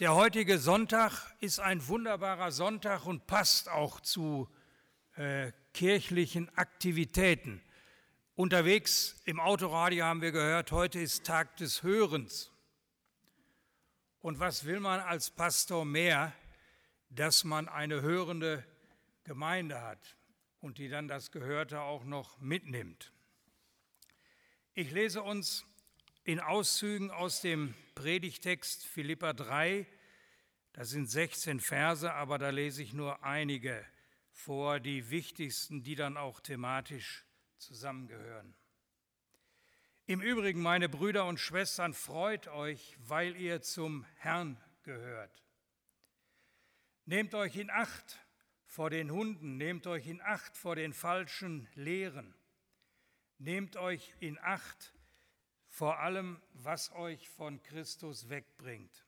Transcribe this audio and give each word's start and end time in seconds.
Der 0.00 0.14
heutige 0.14 0.58
Sonntag 0.58 1.34
ist 1.40 1.58
ein 1.58 1.88
wunderbarer 1.88 2.52
Sonntag 2.52 3.04
und 3.04 3.26
passt 3.26 3.68
auch 3.68 3.98
zu 3.98 4.48
äh, 5.16 5.50
kirchlichen 5.74 6.48
Aktivitäten. 6.56 7.60
Unterwegs 8.36 9.20
im 9.24 9.40
Autoradio 9.40 10.04
haben 10.04 10.22
wir 10.22 10.30
gehört, 10.30 10.70
heute 10.70 11.00
ist 11.00 11.26
Tag 11.26 11.56
des 11.56 11.82
Hörens. 11.82 12.52
Und 14.20 14.38
was 14.38 14.66
will 14.66 14.78
man 14.78 15.00
als 15.00 15.30
Pastor 15.30 15.84
mehr, 15.84 16.32
dass 17.10 17.42
man 17.42 17.68
eine 17.68 18.00
hörende 18.00 18.64
Gemeinde 19.24 19.82
hat 19.82 20.16
und 20.60 20.78
die 20.78 20.88
dann 20.88 21.08
das 21.08 21.32
Gehörte 21.32 21.80
auch 21.80 22.04
noch 22.04 22.38
mitnimmt? 22.38 23.12
Ich 24.74 24.92
lese 24.92 25.24
uns 25.24 25.66
in 26.28 26.40
Auszügen 26.40 27.10
aus 27.10 27.40
dem 27.40 27.74
Predigtext 27.94 28.84
Philippa 28.86 29.32
3, 29.32 29.86
das 30.74 30.90
sind 30.90 31.10
16 31.10 31.58
Verse, 31.58 32.12
aber 32.12 32.36
da 32.36 32.50
lese 32.50 32.82
ich 32.82 32.92
nur 32.92 33.24
einige 33.24 33.82
vor, 34.30 34.78
die 34.78 35.08
wichtigsten, 35.08 35.82
die 35.82 35.94
dann 35.94 36.18
auch 36.18 36.40
thematisch 36.40 37.24
zusammengehören. 37.56 38.54
Im 40.04 40.20
Übrigen, 40.20 40.60
meine 40.60 40.90
Brüder 40.90 41.24
und 41.24 41.40
Schwestern, 41.40 41.94
freut 41.94 42.46
euch, 42.48 42.98
weil 42.98 43.34
ihr 43.34 43.62
zum 43.62 44.04
Herrn 44.16 44.62
gehört. 44.82 45.42
Nehmt 47.06 47.34
euch 47.34 47.56
in 47.56 47.70
Acht 47.70 48.18
vor 48.66 48.90
den 48.90 49.10
Hunden, 49.10 49.56
nehmt 49.56 49.86
euch 49.86 50.06
in 50.06 50.20
Acht 50.20 50.58
vor 50.58 50.76
den 50.76 50.92
falschen 50.92 51.70
Lehren, 51.74 52.34
nehmt 53.38 53.78
euch 53.78 54.12
in 54.20 54.38
Acht 54.40 54.92
vor 55.78 56.00
allem, 56.00 56.42
was 56.54 56.90
euch 56.96 57.28
von 57.28 57.62
Christus 57.62 58.28
wegbringt. 58.28 59.04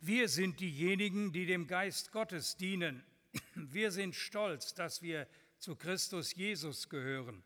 Wir 0.00 0.28
sind 0.28 0.58
diejenigen, 0.58 1.32
die 1.32 1.46
dem 1.46 1.68
Geist 1.68 2.10
Gottes 2.10 2.56
dienen. 2.56 3.04
Wir 3.54 3.92
sind 3.92 4.16
stolz, 4.16 4.74
dass 4.74 5.02
wir 5.02 5.28
zu 5.58 5.76
Christus 5.76 6.34
Jesus 6.34 6.88
gehören. 6.88 7.44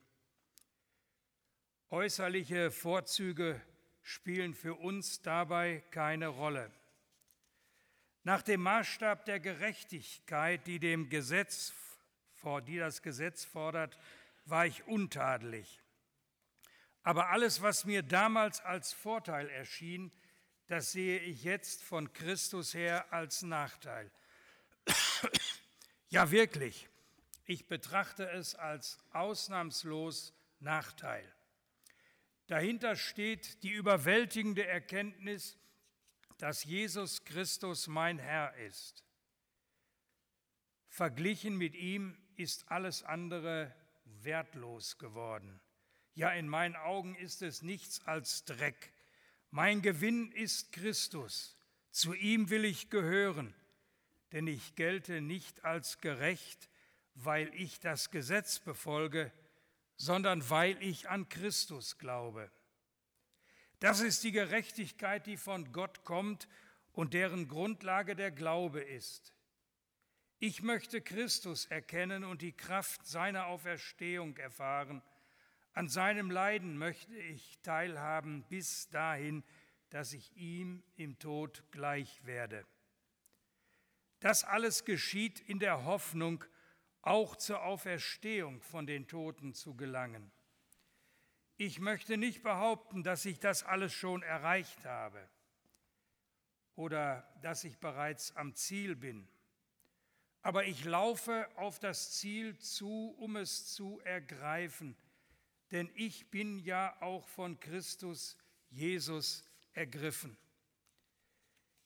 Äußerliche 1.91 2.71
Vorzüge 2.71 3.61
spielen 4.01 4.55
für 4.55 4.77
uns 4.77 5.21
dabei 5.21 5.85
keine 5.91 6.29
Rolle. 6.29 6.73
Nach 8.25 8.41
dem 8.41 8.63
Maßstab 8.63 9.27
der 9.27 9.41
Gerechtigkeit, 9.41 10.67
die, 10.67 10.79
dem 10.79 11.11
Gesetz, 11.11 11.75
die 12.67 12.79
das 12.79 13.03
Gesetz 13.03 13.45
fordert, 13.45 13.99
war 14.47 14.65
ich 14.65 14.87
untadelig. 14.87 15.82
Aber 17.03 17.31
alles, 17.31 17.63
was 17.63 17.85
mir 17.85 18.03
damals 18.03 18.61
als 18.61 18.93
Vorteil 18.93 19.49
erschien, 19.49 20.13
das 20.69 20.93
sehe 20.93 21.19
ich 21.19 21.43
jetzt 21.43 21.83
von 21.83 22.13
Christus 22.13 22.75
her 22.75 23.13
als 23.13 23.43
Nachteil. 23.43 24.11
ja, 26.09 26.31
wirklich, 26.31 26.89
ich 27.45 27.67
betrachte 27.67 28.31
es 28.31 28.55
als 28.55 28.99
ausnahmslos 29.13 30.33
Nachteil. 30.61 31.31
Dahinter 32.47 32.97
steht 32.97 33.63
die 33.63 33.71
überwältigende 33.71 34.67
Erkenntnis, 34.67 35.59
dass 36.39 36.65
Jesus 36.65 37.25
Christus 37.25 37.87
mein 37.87 38.19
Herr 38.19 38.55
ist. 38.57 39.05
Verglichen 40.89 41.57
mit 41.57 41.75
ihm 41.75 42.17
ist 42.37 42.71
alles 42.71 43.03
andere 43.03 43.75
wertlos 44.05 44.99
geworden. 44.99 45.61
Ja, 46.15 46.31
in 46.31 46.47
meinen 46.47 46.77
Augen 46.77 47.15
ist 47.15 47.41
es 47.41 47.63
nichts 47.63 48.07
als 48.07 48.45
Dreck. 48.45 48.93
Mein 49.51 49.81
Gewinn 49.81 50.31
ist 50.33 50.73
Christus. 50.73 51.57
Zu 51.91 52.15
ihm 52.15 52.51
will 52.51 52.65
ich 52.65 52.91
gehören, 52.91 53.55
denn 54.33 54.47
ich 54.47 54.75
gelte 54.75 55.21
nicht 55.21 55.65
als 55.65 56.01
gerecht, 56.01 56.69
weil 57.15 57.53
ich 57.55 57.81
das 57.81 58.11
Gesetz 58.11 58.59
befolge, 58.59 59.33
sondern 59.97 60.49
weil 60.51 60.83
ich 60.83 61.09
an 61.09 61.29
Christus 61.29 61.99
glaube. 61.99 62.51
Das 63.79 64.01
ist 64.01 64.23
die 64.23 64.33
Gerechtigkeit, 64.33 65.27
die 65.27 65.37
von 65.37 65.73
Gott 65.73 66.05
kommt 66.05 66.47
und 66.93 67.15
deren 67.15 67.49
Grundlage 67.49 68.15
der 68.17 68.31
Glaube 68.31 68.81
ist. 68.81 69.33
Ich 70.39 70.63
möchte 70.63 71.01
Christus 71.01 71.67
erkennen 71.67 72.25
und 72.25 72.43
die 72.43 72.53
Kraft 72.53 73.07
seiner 73.07 73.47
Auferstehung 73.47 74.37
erfahren 74.37 75.03
an 75.75 75.89
seinem 75.89 76.31
Leiden 76.31 76.77
möchte 76.77 77.17
ich 77.17 77.59
teilhaben 77.63 78.43
bis 78.49 78.91
dahin, 78.91 79.43
dass 79.89 80.13
ich 80.13 80.37
ihm 80.37 80.83
im 80.97 81.19
Tod 81.19 81.65
gleich 81.71 82.25
werde. 82.27 82.67
Das 84.21 84.45
alles 84.45 84.85
geschieht 84.85 85.41
in 85.41 85.59
der 85.59 85.85
Hoffnung, 85.85 86.45
auch 87.01 87.37
zur 87.37 87.63
Auferstehung 87.63 88.61
von 88.61 88.87
den 88.87 89.09
Toten 89.09 89.55
zu 89.55 89.75
gelangen. 89.75 90.31
Ich 91.57 91.81
möchte 91.81 92.17
nicht 92.17 92.43
behaupten, 92.43 93.03
dass 93.03 93.25
ich 93.25 93.41
das 93.41 93.63
alles 93.63 93.93
schon 93.93 94.23
erreicht 94.23 94.85
habe 94.85 95.29
oder 96.75 97.29
dass 97.41 97.65
ich 97.65 97.79
bereits 97.79 98.37
am 98.37 98.55
Ziel 98.55 98.95
bin. 98.95 99.27
Aber 100.43 100.65
ich 100.65 100.85
laufe 100.85 101.49
auf 101.57 101.79
das 101.79 102.13
Ziel 102.13 102.59
zu, 102.59 103.15
um 103.19 103.37
es 103.37 103.73
zu 103.73 104.01
ergreifen– 104.01 104.97
denn 105.73 105.91
ich 105.95 106.31
bin 106.31 106.59
ja 106.59 106.95
auch 107.01 107.27
von 107.27 107.59
Christus 107.59 108.37
Jesus 108.69 109.43
ergriffen. 109.73 110.37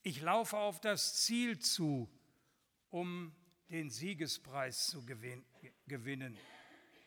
Ich 0.03 0.21
laufe 0.21 0.57
auf 0.57 0.81
das 0.81 1.23
Ziel 1.23 1.59
zu, 1.61 2.11
um 2.91 3.35
den 3.71 3.91
Siegespreis 3.91 4.89
zu 4.89 5.05
gewinnen, 5.05 6.37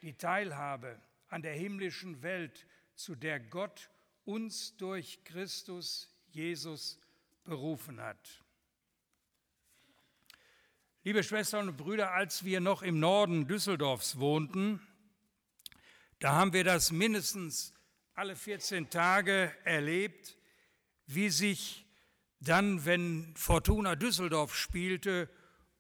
die 0.02 0.14
Teilhabe 0.14 1.00
an 1.28 1.42
der 1.42 1.54
himmlischen 1.54 2.22
Welt, 2.22 2.66
zu 2.96 3.16
der 3.16 3.40
Gott 3.40 3.90
uns 4.26 4.76
durch 4.78 5.24
Christus 5.24 6.14
Jesus 6.28 7.00
berufen 7.44 8.02
hat. 8.02 8.44
Liebe 11.04 11.24
Schwestern 11.24 11.70
und 11.70 11.78
Brüder, 11.78 12.12
als 12.12 12.44
wir 12.44 12.60
noch 12.60 12.82
im 12.82 13.00
Norden 13.00 13.48
Düsseldorfs 13.48 14.20
wohnten, 14.20 14.82
da 16.20 16.34
haben 16.34 16.54
wir 16.54 16.64
das 16.64 16.92
mindestens 16.92 17.74
alle 18.14 18.36
14 18.36 18.90
Tage 18.90 19.54
erlebt, 19.64 20.38
wie 21.08 21.30
sich 21.30 21.86
dann, 22.42 22.86
wenn 22.86 23.34
Fortuna 23.36 23.96
Düsseldorf 23.96 24.56
spielte, 24.56 25.30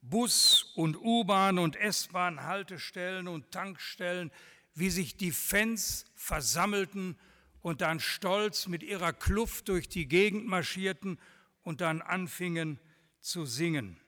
Bus 0.01 0.63
und 0.75 0.95
U-Bahn 0.95 1.59
und 1.59 1.75
S-Bahn 1.75 2.43
Haltestellen 2.43 3.27
und 3.27 3.51
Tankstellen, 3.51 4.31
wie 4.73 4.89
sich 4.89 5.17
die 5.17 5.31
Fans 5.31 6.05
versammelten 6.15 7.17
und 7.61 7.81
dann 7.81 7.99
stolz 7.99 8.67
mit 8.67 8.81
ihrer 8.81 9.11
Kluft 9.11 9.67
durch 9.67 9.89
die 9.89 10.07
Gegend 10.07 10.47
marschierten 10.47 11.19
und 11.63 11.81
dann 11.81 12.01
anfingen 12.01 12.79
zu 13.19 13.45
singen. 13.45 13.99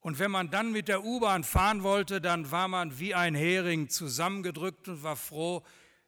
Und 0.00 0.18
wenn 0.18 0.30
man 0.30 0.50
dann 0.50 0.72
mit 0.72 0.88
der 0.88 1.04
U-Bahn 1.04 1.44
fahren 1.44 1.82
wollte, 1.82 2.20
dann 2.20 2.50
war 2.50 2.68
man 2.68 2.98
wie 2.98 3.14
ein 3.14 3.34
Hering 3.34 3.88
zusammengedrückt 3.88 4.88
und 4.88 5.02
war 5.02 5.16
froh, 5.16 5.64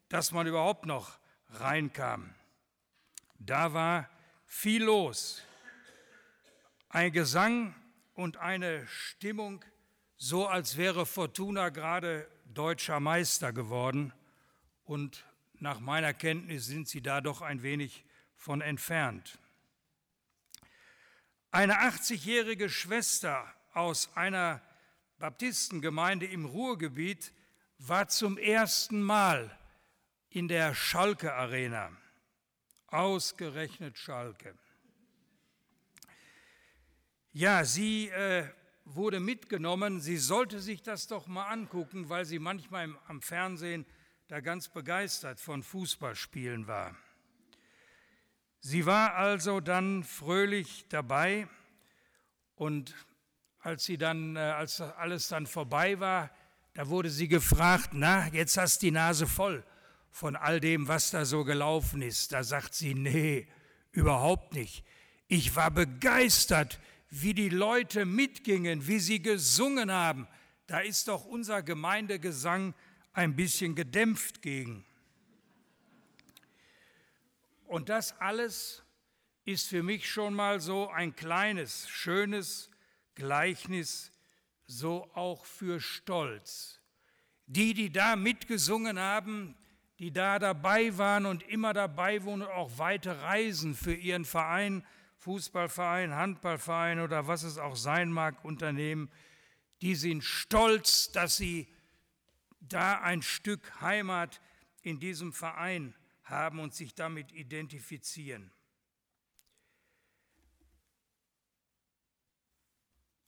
dass 0.09 0.33
man 0.33 0.47
überhaupt 0.47 0.87
noch 0.87 1.19
reinkam. 1.51 2.34
Da 3.39 3.73
war 3.73 4.09
viel 4.47 4.84
los. 4.84 5.43
Ein 6.89 7.12
Gesang 7.12 7.75
und 8.15 8.37
eine 8.37 8.87
Stimmung, 8.87 9.65
so 10.17 10.47
als 10.47 10.77
wäre 10.77 11.07
Fortuna 11.07 11.71
gerade 11.71 12.28
deutscher 12.47 13.01
Meister 13.01 13.53
geworden. 13.53 14.12
Und 14.84 15.25
nach 15.55 15.81
meiner 15.81 16.12
Kenntnis 16.12 16.67
sind 16.67 16.89
sie 16.89 17.03
da 17.03 17.21
doch 17.21 17.43
ein 17.43 17.62
wenig 17.62 18.05
von 18.37 18.61
entfernt. 18.61 19.39
Eine 21.51 21.81
80-jährige 21.81 22.69
Schwester 22.69 23.53
aus 23.72 24.15
einer 24.17 24.61
Baptistengemeinde 25.19 26.27
im 26.27 26.47
Ruhrgebiet 26.47 27.33
war 27.78 28.09
zum 28.09 28.39
ersten 28.39 29.03
Mal 29.03 29.57
in 30.28 30.49
der 30.49 30.75
Schalke 30.75 31.34
Arena. 31.34 31.91
Ausgerechnet 32.87 33.99
Schalke. 33.99 34.55
Ja, 37.33 37.65
sie 37.65 38.09
äh, 38.09 38.49
wurde 38.84 39.21
mitgenommen. 39.21 40.01
Sie 40.01 40.17
sollte 40.17 40.61
sich 40.61 40.83
das 40.83 41.07
doch 41.07 41.27
mal 41.27 41.47
angucken, 41.47 42.09
weil 42.09 42.25
sie 42.25 42.39
manchmal 42.39 42.84
im, 42.84 42.99
am 43.07 43.22
Fernsehen 43.22 43.87
da 44.28 44.41
ganz 44.41 44.69
begeistert 44.69 45.41
von 45.41 45.63
Fußballspielen 45.63 46.67
war. 46.67 46.97
Sie 48.61 48.84
war 48.87 49.15
also 49.15 49.61
dann 49.61 50.05
fröhlich 50.05 50.87
dabei 50.89 51.49
und 52.57 52.95
als 53.60 53.84
sie 53.84 53.98
dann, 53.98 54.36
äh, 54.36 54.41
als 54.41 54.80
alles 54.80 55.28
dann 55.28 55.47
vorbei 55.47 56.01
war, 56.01 56.30
da 56.74 56.89
wurde 56.89 57.10
sie 57.10 57.28
gefragt, 57.28 57.91
na, 57.92 58.28
jetzt 58.28 58.57
hast 58.57 58.83
die 58.83 58.91
Nase 58.91 59.27
voll 59.27 59.65
von 60.10 60.36
all 60.36 60.60
dem, 60.60 60.89
was 60.89 61.10
da 61.10 61.24
so 61.24 61.45
gelaufen 61.45 62.03
ist. 62.03 62.33
Da 62.33 62.42
sagt 62.42 62.74
sie, 62.74 62.95
nee, 62.95 63.47
überhaupt 63.92 64.54
nicht. 64.54 64.84
Ich 65.28 65.54
war 65.57 65.71
begeistert, 65.71 66.80
wie 67.10 67.34
die 67.34 67.48
Leute 67.48 68.04
mitgingen, 68.07 68.86
wie 68.86 68.98
sie 68.98 69.21
gesungen 69.21 69.91
haben. 69.91 70.27
Da 70.66 70.80
ist 70.80 71.09
doch 71.09 71.24
unser 71.24 71.62
Gemeindegesang 71.62 72.74
ein 73.12 73.34
bisschen 73.34 73.74
gedämpft 73.74 74.42
gegen. 74.42 74.84
Und 77.66 77.89
das 77.89 78.18
alles 78.21 78.83
ist 79.45 79.68
für 79.68 79.83
mich 79.83 80.09
schon 80.09 80.34
mal 80.34 80.60
so 80.60 80.89
ein 80.89 81.15
kleines, 81.15 81.89
schönes 81.89 82.70
Gleichnis, 83.21 84.13
so 84.67 85.11
auch 85.15 85.45
für 85.45 85.78
Stolz. 85.78 86.81
Die, 87.47 87.75
die 87.75 87.93
da 87.93 88.17
mitgesungen 88.17 88.99
haben, 88.99 89.55
die 89.99 90.11
da 90.11 90.39
dabei 90.39 90.97
waren 90.97 91.27
und 91.27 91.43
immer 91.43 91.75
dabei 91.75 92.25
wohnen 92.25 92.43
und 92.43 92.49
auch 92.49 92.78
weite 92.78 93.21
Reisen 93.21 93.75
für 93.75 93.93
ihren 93.93 94.25
Verein, 94.25 94.87
Fußballverein, 95.19 96.15
Handballverein 96.15 97.01
oder 97.01 97.27
was 97.27 97.43
es 97.43 97.59
auch 97.59 97.77
sein 97.77 98.11
mag, 98.11 98.43
Unternehmen, 98.43 99.11
die 99.83 99.95
sind 99.95 100.25
stolz, 100.25 101.13
dass 101.13 101.37
sie 101.37 101.69
da 102.61 103.01
ein 103.01 103.21
Stück 103.21 103.83
Heimat 103.83 104.41
in 104.81 104.99
diesem 104.99 105.34
Verein 105.34 105.95
haben 106.25 106.59
und 106.59 106.72
sich 106.75 106.95
damit 106.95 107.33
identifizieren. 107.33 108.51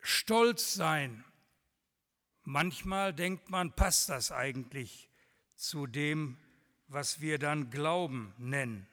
Stolz 0.03 0.75
sein. 0.75 1.25
Manchmal 2.43 3.15
denkt 3.15 3.51
man, 3.51 3.73
passt 3.75 4.09
das 4.09 4.33
eigentlich 4.33 5.09
zu 5.55 5.87
dem, 5.87 6.37
was 6.89 7.21
wir 7.21 7.39
dann 7.39 7.71
Glauben 7.71 8.35
nennen. 8.37 8.87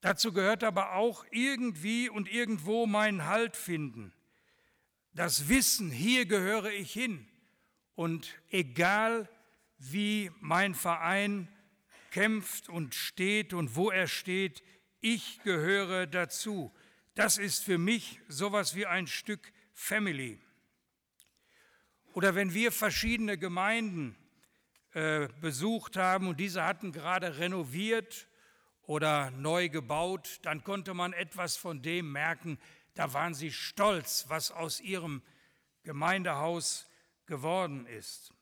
Dazu 0.00 0.32
gehört 0.32 0.62
aber 0.62 0.92
auch 0.94 1.24
irgendwie 1.30 2.08
und 2.08 2.30
irgendwo 2.30 2.86
meinen 2.86 3.24
Halt 3.24 3.56
finden. 3.56 4.12
Das 5.12 5.48
Wissen, 5.48 5.90
hier 5.90 6.26
gehöre 6.26 6.70
ich 6.70 6.92
hin. 6.92 7.26
Und 7.94 8.40
egal 8.50 9.28
wie 9.78 10.30
mein 10.40 10.74
Verein 10.74 11.48
kämpft 12.10 12.68
und 12.68 12.94
steht 12.94 13.54
und 13.54 13.74
wo 13.74 13.90
er 13.90 14.06
steht, 14.06 14.62
ich 15.00 15.40
gehöre 15.42 16.06
dazu. 16.06 16.72
Das 17.18 17.36
ist 17.36 17.64
für 17.64 17.78
mich 17.78 18.20
sowas 18.28 18.76
wie 18.76 18.86
ein 18.86 19.08
Stück 19.08 19.52
Family. 19.74 20.38
Oder 22.12 22.36
wenn 22.36 22.54
wir 22.54 22.70
verschiedene 22.70 23.36
Gemeinden 23.36 24.14
äh, 24.92 25.26
besucht 25.40 25.96
haben 25.96 26.28
und 26.28 26.38
diese 26.38 26.62
hatten 26.62 26.92
gerade 26.92 27.38
renoviert 27.38 28.28
oder 28.82 29.32
neu 29.32 29.68
gebaut, 29.68 30.38
dann 30.42 30.62
konnte 30.62 30.94
man 30.94 31.12
etwas 31.12 31.56
von 31.56 31.82
dem 31.82 32.12
merken, 32.12 32.56
da 32.94 33.12
waren 33.14 33.34
sie 33.34 33.50
stolz, 33.50 34.26
was 34.28 34.52
aus 34.52 34.80
ihrem 34.80 35.20
Gemeindehaus 35.82 36.88
geworden 37.26 37.84
ist. 37.86 38.32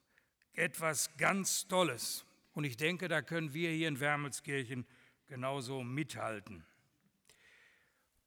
Etwas 0.53 1.17
ganz 1.17 1.67
Tolles. 1.67 2.27
Und 2.53 2.65
ich 2.65 2.77
denke, 2.77 3.09
da 3.09 3.23
können 3.23 3.55
wir 3.55 3.71
hier 3.71 3.89
in 3.89 4.01
Wermelskirchen 4.01 4.87
genauso 5.29 5.83
mithalten. 5.83 6.67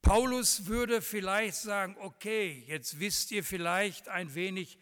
Paulus 0.02 0.66
würde 0.66 1.02
vielleicht 1.02 1.56
sagen, 1.56 1.96
okay, 2.00 2.64
jetzt 2.66 2.98
wisst 2.98 3.30
ihr 3.32 3.44
vielleicht 3.44 4.08
ein 4.08 4.34
wenig, 4.34 4.78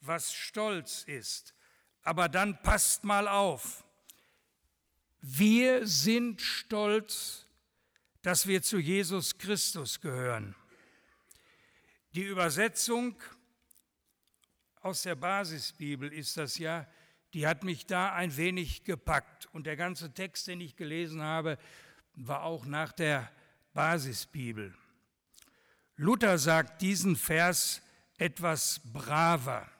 was 0.00 0.32
Stolz 0.32 1.04
ist, 1.04 1.54
aber 2.02 2.28
dann 2.28 2.60
passt 2.62 3.04
mal 3.04 3.28
auf. 3.28 3.84
Wir 5.20 5.86
sind 5.86 6.40
stolz, 6.40 7.46
dass 8.22 8.46
wir 8.46 8.62
zu 8.62 8.78
Jesus 8.78 9.38
Christus 9.38 10.00
gehören. 10.00 10.56
Die 12.14 12.24
Übersetzung 12.24 13.16
aus 14.80 15.02
der 15.02 15.14
Basisbibel 15.14 16.12
ist 16.12 16.36
das 16.36 16.58
ja, 16.58 16.86
die 17.34 17.46
hat 17.46 17.62
mich 17.62 17.86
da 17.86 18.12
ein 18.12 18.36
wenig 18.36 18.84
gepackt. 18.84 19.46
Und 19.52 19.66
der 19.66 19.76
ganze 19.76 20.12
Text, 20.12 20.48
den 20.48 20.60
ich 20.60 20.76
gelesen 20.76 21.22
habe, 21.22 21.56
war 22.14 22.42
auch 22.42 22.66
nach 22.66 22.92
der 22.92 23.30
Basisbibel. 23.74 24.74
Luther 25.96 26.38
sagt 26.38 26.82
diesen 26.82 27.16
Vers 27.16 27.82
etwas 28.18 28.80
braver. 28.92 29.70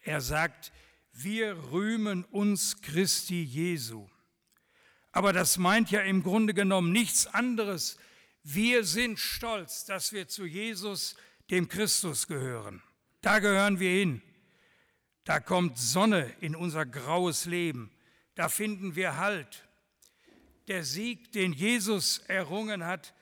Er 0.00 0.20
sagt, 0.20 0.72
wir 1.12 1.70
rühmen 1.70 2.24
uns 2.24 2.80
Christi 2.82 3.42
Jesu. 3.42 4.08
Aber 5.12 5.32
das 5.32 5.56
meint 5.56 5.90
ja 5.90 6.00
im 6.00 6.22
Grunde 6.22 6.52
genommen 6.52 6.92
nichts 6.92 7.26
anderes. 7.26 7.96
Wir 8.42 8.84
sind 8.84 9.18
stolz, 9.18 9.84
dass 9.86 10.12
wir 10.12 10.28
zu 10.28 10.44
Jesus, 10.44 11.16
dem 11.50 11.68
Christus, 11.68 12.26
gehören. 12.26 12.82
Da 13.22 13.38
gehören 13.38 13.80
wir 13.80 13.90
hin. 13.90 14.22
Da 15.24 15.40
kommt 15.40 15.78
Sonne 15.78 16.32
in 16.40 16.54
unser 16.54 16.86
graues 16.86 17.46
Leben. 17.46 17.90
Da 18.34 18.48
finden 18.48 18.94
wir 18.94 19.16
Halt. 19.16 19.66
Der 20.68 20.84
Sieg, 20.84 21.32
den 21.32 21.52
Jesus 21.52 22.18
errungen 22.28 22.84
hat, 22.84 23.14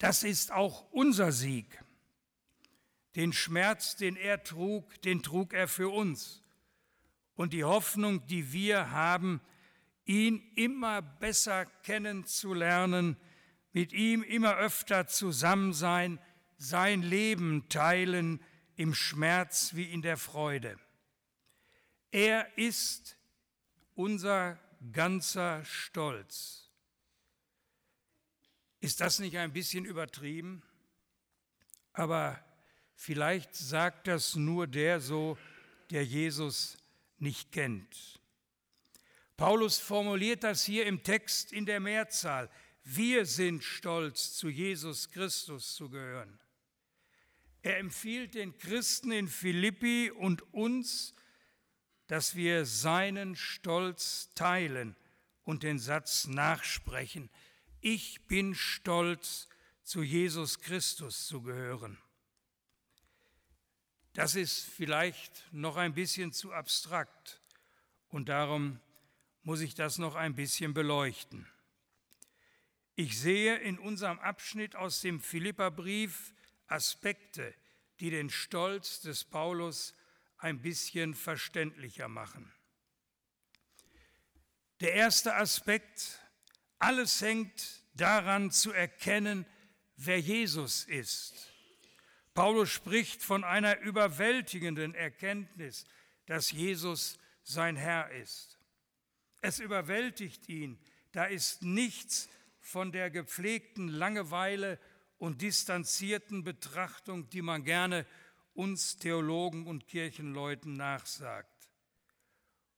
das 0.00 0.24
ist 0.24 0.50
auch 0.50 0.90
unser 0.90 1.30
Sieg. 1.30 1.78
Den 3.16 3.34
Schmerz, 3.34 3.96
den 3.96 4.16
er 4.16 4.42
trug, 4.42 5.00
den 5.02 5.22
trug 5.22 5.52
er 5.52 5.68
für 5.68 5.90
uns. 5.90 6.42
Und 7.34 7.52
die 7.52 7.64
Hoffnung, 7.64 8.26
die 8.26 8.52
wir 8.52 8.92
haben, 8.92 9.42
ihn 10.06 10.42
immer 10.56 11.02
besser 11.02 11.66
kennenzulernen, 11.82 13.18
mit 13.72 13.92
ihm 13.92 14.22
immer 14.22 14.56
öfter 14.56 15.06
zusammen 15.06 15.74
sein, 15.74 16.18
sein 16.56 17.02
Leben 17.02 17.68
teilen, 17.68 18.42
im 18.76 18.94
Schmerz 18.94 19.74
wie 19.74 19.92
in 19.92 20.00
der 20.00 20.16
Freude. 20.16 20.78
Er 22.10 22.56
ist 22.56 23.18
unser 23.94 24.58
ganzer 24.92 25.62
Stolz. 25.66 26.69
Ist 28.80 29.00
das 29.00 29.18
nicht 29.18 29.36
ein 29.36 29.52
bisschen 29.52 29.84
übertrieben? 29.84 30.62
Aber 31.92 32.42
vielleicht 32.94 33.54
sagt 33.54 34.06
das 34.06 34.36
nur 34.36 34.66
der 34.66 35.00
so, 35.00 35.36
der 35.90 36.04
Jesus 36.04 36.78
nicht 37.18 37.52
kennt. 37.52 38.20
Paulus 39.36 39.78
formuliert 39.78 40.44
das 40.44 40.64
hier 40.64 40.86
im 40.86 41.02
Text 41.02 41.52
in 41.52 41.66
der 41.66 41.80
Mehrzahl. 41.80 42.50
Wir 42.84 43.26
sind 43.26 43.62
stolz, 43.64 44.34
zu 44.34 44.48
Jesus 44.48 45.10
Christus 45.10 45.74
zu 45.74 45.88
gehören. 45.88 46.38
Er 47.62 47.78
empfiehlt 47.78 48.34
den 48.34 48.56
Christen 48.56 49.12
in 49.12 49.28
Philippi 49.28 50.10
und 50.10 50.42
uns, 50.54 51.14
dass 52.06 52.34
wir 52.34 52.64
seinen 52.64 53.36
Stolz 53.36 54.30
teilen 54.34 54.96
und 55.44 55.62
den 55.62 55.78
Satz 55.78 56.26
nachsprechen. 56.26 57.30
Ich 57.80 58.26
bin 58.26 58.54
stolz, 58.54 59.48
zu 59.82 60.02
Jesus 60.02 60.60
Christus 60.60 61.26
zu 61.26 61.42
gehören. 61.42 61.98
Das 64.12 64.34
ist 64.34 64.62
vielleicht 64.62 65.52
noch 65.52 65.76
ein 65.76 65.94
bisschen 65.94 66.32
zu 66.32 66.52
abstrakt 66.52 67.40
und 68.08 68.28
darum 68.28 68.80
muss 69.42 69.60
ich 69.60 69.74
das 69.74 69.98
noch 69.98 70.14
ein 70.14 70.34
bisschen 70.34 70.74
beleuchten. 70.74 71.46
Ich 72.96 73.18
sehe 73.18 73.56
in 73.56 73.78
unserem 73.78 74.18
Abschnitt 74.18 74.76
aus 74.76 75.00
dem 75.00 75.18
Philipperbrief 75.18 76.34
Aspekte, 76.66 77.54
die 77.98 78.10
den 78.10 78.28
Stolz 78.30 79.00
des 79.00 79.24
Paulus 79.24 79.94
ein 80.36 80.60
bisschen 80.60 81.14
verständlicher 81.14 82.08
machen. 82.08 82.52
Der 84.80 84.94
erste 84.94 85.34
Aspekt, 85.34 86.20
alles 86.80 87.20
hängt 87.20 87.84
daran 87.94 88.50
zu 88.50 88.72
erkennen, 88.72 89.46
wer 89.96 90.18
Jesus 90.18 90.84
ist. 90.84 91.52
Paulus 92.34 92.70
spricht 92.70 93.22
von 93.22 93.44
einer 93.44 93.80
überwältigenden 93.80 94.94
Erkenntnis, 94.94 95.84
dass 96.26 96.50
Jesus 96.50 97.18
sein 97.42 97.76
Herr 97.76 98.10
ist. 98.10 98.58
Es 99.40 99.58
überwältigt 99.58 100.48
ihn, 100.48 100.78
da 101.12 101.24
ist 101.24 101.62
nichts 101.62 102.28
von 102.60 102.92
der 102.92 103.10
gepflegten 103.10 103.88
Langeweile 103.88 104.78
und 105.18 105.42
distanzierten 105.42 106.44
Betrachtung, 106.44 107.28
die 107.30 107.42
man 107.42 107.64
gerne 107.64 108.06
uns 108.54 108.96
Theologen 108.96 109.66
und 109.66 109.86
Kirchenleuten 109.86 110.74
nachsagt 110.74 111.68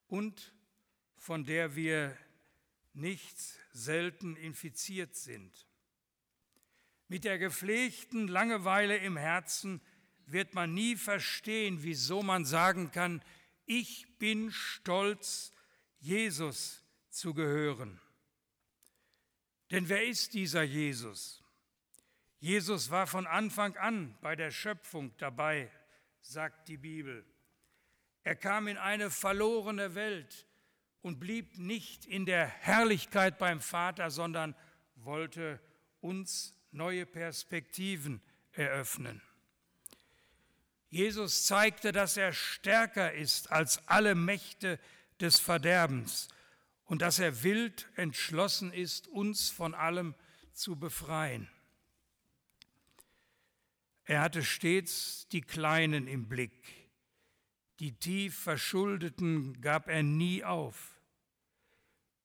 und 0.06 0.54
von 1.16 1.44
der 1.44 1.76
wir 1.76 2.16
nicht 2.94 3.36
selten 3.72 4.36
infiziert 4.36 5.14
sind. 5.14 5.66
Mit 7.08 7.24
der 7.24 7.38
gepflegten 7.38 8.28
Langeweile 8.28 8.96
im 8.96 9.16
Herzen 9.16 9.80
wird 10.26 10.54
man 10.54 10.72
nie 10.72 10.96
verstehen, 10.96 11.82
wieso 11.82 12.22
man 12.22 12.44
sagen 12.44 12.90
kann, 12.90 13.22
ich 13.66 14.06
bin 14.18 14.50
stolz, 14.50 15.52
Jesus 15.98 16.82
zu 17.10 17.34
gehören. 17.34 18.00
Denn 19.70 19.88
wer 19.88 20.04
ist 20.04 20.34
dieser 20.34 20.62
Jesus? 20.62 21.42
Jesus 22.40 22.90
war 22.90 23.06
von 23.06 23.26
Anfang 23.26 23.76
an 23.76 24.16
bei 24.20 24.34
der 24.34 24.50
Schöpfung 24.50 25.16
dabei, 25.18 25.70
sagt 26.20 26.68
die 26.68 26.76
Bibel. 26.76 27.24
Er 28.24 28.36
kam 28.36 28.68
in 28.68 28.76
eine 28.76 29.10
verlorene 29.10 29.94
Welt 29.94 30.46
und 31.02 31.18
blieb 31.18 31.58
nicht 31.58 32.06
in 32.06 32.24
der 32.26 32.46
Herrlichkeit 32.46 33.38
beim 33.38 33.60
Vater, 33.60 34.10
sondern 34.10 34.54
wollte 34.94 35.60
uns 36.00 36.54
neue 36.70 37.06
Perspektiven 37.06 38.22
eröffnen. 38.52 39.20
Jesus 40.88 41.46
zeigte, 41.46 41.90
dass 41.90 42.16
er 42.16 42.32
stärker 42.32 43.12
ist 43.12 43.50
als 43.50 43.86
alle 43.88 44.14
Mächte 44.14 44.78
des 45.20 45.40
Verderbens 45.40 46.28
und 46.84 47.02
dass 47.02 47.18
er 47.18 47.42
wild 47.42 47.88
entschlossen 47.96 48.72
ist, 48.72 49.08
uns 49.08 49.50
von 49.50 49.74
allem 49.74 50.14
zu 50.52 50.76
befreien. 50.76 51.48
Er 54.04 54.20
hatte 54.20 54.42
stets 54.42 55.26
die 55.28 55.40
Kleinen 55.40 56.06
im 56.06 56.28
Blick. 56.28 56.52
Die 57.78 57.98
tief 57.98 58.38
Verschuldeten 58.38 59.60
gab 59.60 59.88
er 59.88 60.02
nie 60.02 60.44
auf. 60.44 60.91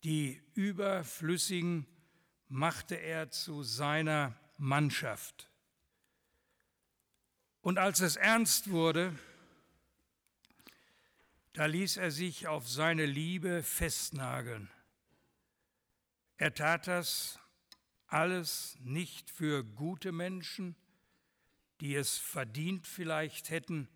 Die 0.04 0.42
Überflüssigen 0.54 1.88
machte 2.48 2.96
er 2.96 3.30
zu 3.32 3.64
seiner 3.64 4.40
Mannschaft. 4.58 5.50
Und 7.62 7.80
als 7.80 8.00
es 8.00 8.16
ernst 8.16 8.70
wurde, 8.70 9.18
da 11.54 11.66
ließ 11.66 11.98
er 11.98 12.12
sich 12.12 12.48
auf 12.48 12.70
seine 12.70 13.06
Liebe 13.06 13.64
festnageln. 13.64 14.70
Er 16.38 16.54
tat 16.54 16.88
das 16.88 17.40
alles 18.06 18.78
nicht 18.80 19.32
für 19.32 19.64
gute 19.64 20.12
Menschen, 20.12 20.76
die 21.82 21.96
es 21.96 22.18
verdient 22.18 22.88
vielleicht 22.88 23.50
hätten, 23.50 23.90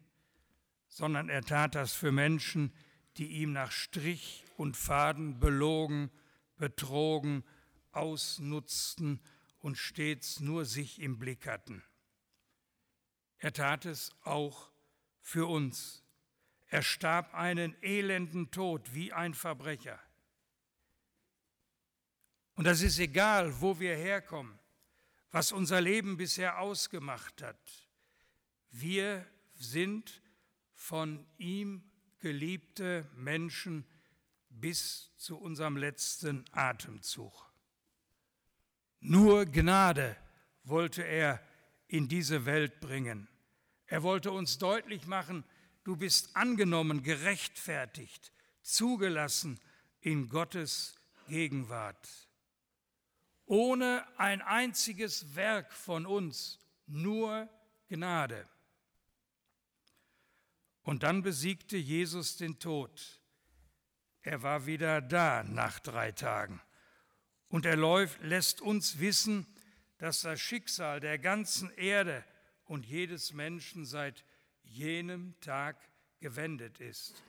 sondern 0.88 1.30
er 1.30 1.44
tat 1.44 1.76
das 1.76 1.94
für 1.94 2.12
Menschen, 2.12 2.74
die 2.74 2.91
ihm 3.20 3.52
nach 3.52 3.72
Strich 3.72 4.46
und 4.58 4.78
Faden 4.78 5.40
belogen, 5.40 6.12
betrogen, 6.58 7.44
ausnutzten 7.92 9.20
und 9.60 9.78
stets 9.78 10.40
nur 10.40 10.66
sich 10.66 11.02
im 11.02 11.20
Blick 11.20 11.48
hatten. 11.48 11.84
Er 13.38 13.54
tat 13.54 13.86
es 13.86 14.12
auch 14.24 14.72
für 15.22 15.48
uns. 15.48 16.04
Er 16.68 16.84
starb 16.84 17.34
einen 17.34 17.76
elenden 17.82 18.52
Tod 18.52 18.94
wie 18.94 19.12
ein 19.12 19.34
Verbrecher. 19.34 20.00
Und 22.56 22.66
das 22.66 22.82
ist 22.82 23.00
egal, 23.00 23.62
wo 23.62 23.80
wir 23.80 23.96
herkommen 23.96 24.58
was 25.32 25.52
unser 25.52 25.80
Leben 25.80 26.18
bisher 26.18 26.60
ausgemacht 26.60 27.42
hat. 27.42 27.90
Wir 28.70 29.26
sind 29.54 30.22
von 30.74 31.26
ihm 31.38 31.91
geliebte 32.22 33.06
Menschen 33.16 33.86
bis 34.50 35.12
zu 35.18 35.38
unserem 35.38 35.78
letzten 35.78 36.46
Atemzug. 36.52 37.52
Nur 39.00 39.46
Gnade 39.46 40.16
wollte 40.64 41.04
er 41.04 41.42
in 41.88 42.08
diese 42.08 42.46
Welt 42.46 42.80
bringen. 42.80 43.28
Er 43.88 44.04
wollte 44.04 44.32
uns 44.32 44.58
deutlich 44.58 45.08
machen, 45.08 45.44
du 45.84 45.98
bist 45.98 46.36
angenommen, 46.36 47.04
gerechtfertigt, 47.04 48.32
zugelassen 48.62 49.60
in 50.00 50.30
Gottes 50.30 50.96
Gegenwart 51.28 52.08
ohne 53.52 54.06
ein 54.18 54.42
einziges 54.42 55.36
Werk 55.36 55.74
von 55.74 56.06
uns, 56.06 56.58
nur 56.88 57.50
Gnade. 57.90 58.48
Und 60.84 61.04
dann 61.04 61.22
besiegte 61.22 61.78
Jesus 61.78 62.38
den 62.38 62.60
Tod. 62.60 63.22
Er 64.22 64.44
war 64.44 64.66
wieder 64.66 65.02
da 65.02 65.44
nach 65.44 65.80
drei 65.80 66.12
Tagen. 66.12 66.62
Und 67.50 67.66
er 67.66 67.76
lässt 68.22 68.62
uns 68.62 69.00
wissen, 69.00 69.46
dass 69.98 70.22
das 70.22 70.40
Schicksal 70.40 71.00
der 71.00 71.20
ganzen 71.20 71.70
Erde 71.72 72.24
und 72.66 72.86
jedes 72.86 73.34
Menschen 73.34 73.86
seit 73.86 74.24
jenem 74.64 75.40
Tag 75.42 75.78
gewendet 76.20 76.80
ist. 76.80 77.22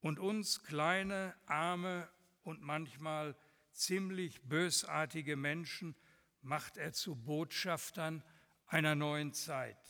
Und 0.00 0.18
uns 0.18 0.62
kleine, 0.64 1.34
arme 1.46 2.08
und 2.42 2.60
manchmal 2.60 3.36
ziemlich 3.72 4.42
bösartige 4.42 5.36
Menschen 5.36 5.96
macht 6.42 6.76
er 6.76 6.92
zu 6.92 7.14
Botschaftern 7.14 8.22
einer 8.66 8.94
neuen 8.94 9.32
Zeit. 9.32 9.81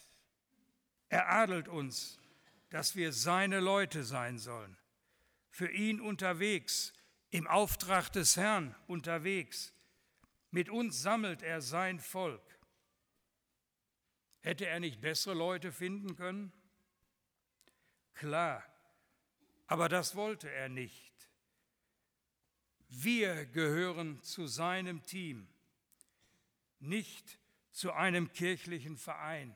Er 1.13 1.29
adelt 1.29 1.69
uns, 1.69 2.19
dass 2.71 2.97
wir 2.97 3.13
seine 3.13 3.61
Leute 3.61 4.03
sein 4.03 4.39
sollen, 4.39 4.79
für 5.51 5.71
ihn 5.71 6.01
unterwegs, 6.01 6.95
im 7.29 7.47
Auftrag 7.47 8.09
des 8.09 8.39
Herrn 8.39 8.75
unterwegs. 8.87 9.75
Mit 10.51 10.71
uns 10.71 11.03
sammelt 11.03 11.43
er 11.43 11.61
sein 11.61 12.01
Volk. 12.01 12.59
Hätte 14.41 14.65
er 14.67 14.81
nicht 14.81 15.03
bessere 15.03 15.35
Leute 15.35 15.71
finden 15.71 16.17
können? 16.17 16.51
Klar, 18.15 18.65
aber 19.67 19.91
das 19.91 20.17
wollte 20.17 20.51
er 20.51 20.71
nicht. 20.71 21.29
Wir 22.89 23.45
gehören 23.45 24.23
zu 24.23 24.47
seinem 24.47 25.03
Team, 25.03 25.47
nicht 26.81 27.39
zu 27.71 27.93
einem 27.93 28.33
kirchlichen 28.33 28.97
Verein, 28.97 29.55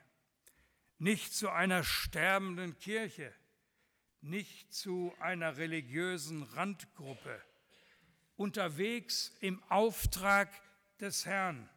nicht 0.98 1.34
zu 1.34 1.50
einer 1.50 1.84
sterbenden 1.84 2.78
Kirche, 2.78 3.32
nicht 4.20 4.72
zu 4.72 5.14
einer 5.20 5.56
religiösen 5.56 6.42
Randgruppe, 6.42 7.42
unterwegs 8.36 9.32
im 9.40 9.62
Auftrag 9.64 10.50
des 11.00 11.26
Herrn. 11.26 11.68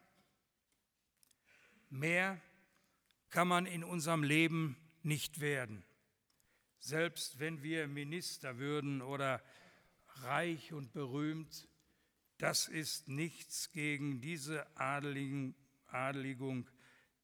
Mehr 1.88 2.40
kann 3.30 3.48
man 3.48 3.66
in 3.66 3.84
unserem 3.84 4.22
Leben 4.22 4.76
nicht 5.02 5.40
werden, 5.40 5.84
selbst 6.78 7.38
wenn 7.38 7.62
wir 7.62 7.86
Minister 7.86 8.58
würden 8.58 9.02
oder 9.02 9.42
reich 10.22 10.72
und 10.72 10.92
berühmt, 10.92 11.68
das 12.38 12.68
ist 12.68 13.08
nichts 13.08 13.70
gegen 13.72 14.20
diese 14.20 14.66
Adeligung. 14.76 15.54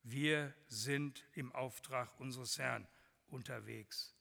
Wir 0.09 0.55
sind 0.69 1.25
im 1.33 1.53
Auftrag 1.53 2.21
unseres 2.21 2.61
Herrn 2.61 2.87
unterwegs. 3.27 4.15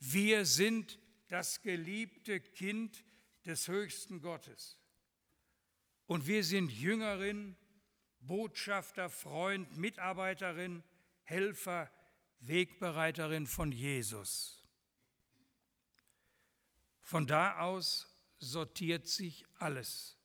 Wir 0.00 0.44
sind 0.44 0.98
das 1.28 1.62
geliebte 1.62 2.40
Kind 2.40 3.04
des 3.46 3.68
höchsten 3.68 4.22
Gottes. 4.22 4.76
Und 6.06 6.26
wir 6.26 6.42
sind 6.42 6.72
Jüngerin, 6.72 7.56
Botschafter, 8.18 9.08
Freund, 9.08 9.76
Mitarbeiterin, 9.76 10.82
Helfer, 11.22 11.92
Wegbereiterin 12.40 13.46
von 13.46 13.70
Jesus. 13.70 14.64
Von 17.02 17.28
da 17.28 17.60
aus 17.60 18.12
sortiert 18.40 19.06
sich 19.06 19.46
alles. 19.60 20.18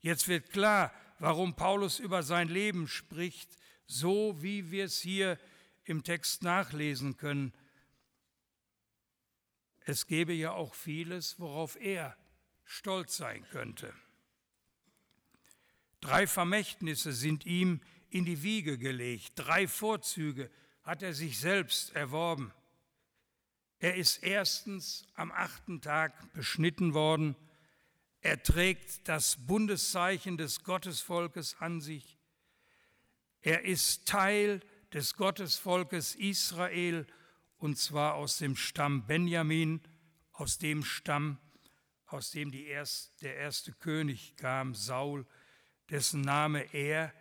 Jetzt 0.00 0.28
wird 0.28 0.50
klar, 0.50 0.92
warum 1.18 1.56
Paulus 1.56 1.98
über 1.98 2.22
sein 2.22 2.48
Leben 2.48 2.88
spricht, 2.88 3.56
so 3.88 4.40
wie 4.40 4.70
wir 4.70 4.84
es 4.84 5.00
hier 5.00 5.38
im 5.84 6.04
Text 6.04 6.42
nachlesen 6.42 7.16
können. 7.16 7.52
Es 9.80 10.06
gäbe 10.06 10.34
ja 10.34 10.52
auch 10.52 10.74
vieles, 10.74 11.40
worauf 11.40 11.74
er 11.80 12.16
stolz 12.64 13.16
sein 13.16 13.44
könnte. 13.50 13.92
Drei 16.00 16.26
Vermächtnisse 16.26 17.12
sind 17.12 17.46
ihm 17.46 17.80
in 18.10 18.24
die 18.24 18.42
Wiege 18.42 18.78
gelegt, 18.78 19.32
drei 19.34 19.66
Vorzüge 19.66 20.50
hat 20.82 21.02
er 21.02 21.14
sich 21.14 21.38
selbst 21.38 21.94
erworben. 21.96 22.52
Er 23.78 23.96
ist 23.96 24.22
erstens 24.22 25.06
am 25.14 25.32
achten 25.32 25.80
Tag 25.80 26.32
beschnitten 26.34 26.94
worden. 26.94 27.36
Er 28.20 28.42
trägt 28.42 29.08
das 29.08 29.36
Bundeszeichen 29.46 30.36
des 30.36 30.64
Gottesvolkes 30.64 31.56
an 31.60 31.80
sich. 31.80 32.17
Er 33.40 33.64
ist 33.64 34.06
Teil 34.06 34.60
des 34.92 35.14
Gottesvolkes 35.14 36.14
Israel 36.14 37.06
und 37.58 37.78
zwar 37.78 38.14
aus 38.14 38.38
dem 38.38 38.56
Stamm 38.56 39.06
Benjamin, 39.06 39.80
aus 40.32 40.58
dem 40.58 40.84
Stamm, 40.84 41.38
aus 42.06 42.30
dem 42.30 42.52
erst, 42.52 43.20
der 43.22 43.36
erste 43.36 43.72
König 43.72 44.36
kam, 44.36 44.74
Saul, 44.74 45.26
dessen 45.90 46.20
Name 46.20 46.72
er, 46.72 47.12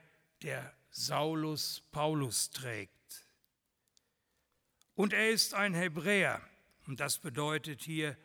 der 0.43 0.73
Saulus 0.89 1.83
Paulus 1.91 2.51
trägt. 2.51 2.91
Und 4.93 5.13
er 5.13 5.29
ist 5.29 5.53
ein 5.53 5.73
Hebräer. 5.73 6.41
Und 6.87 6.99
das 6.99 7.19
bedeutet 7.19 7.81
hier 7.81 8.17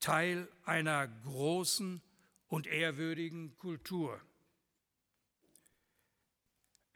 Teil 0.00 0.48
einer 0.64 1.08
großen 1.08 2.02
und 2.48 2.66
ehrwürdigen 2.66 3.56
Kultur. 3.56 4.20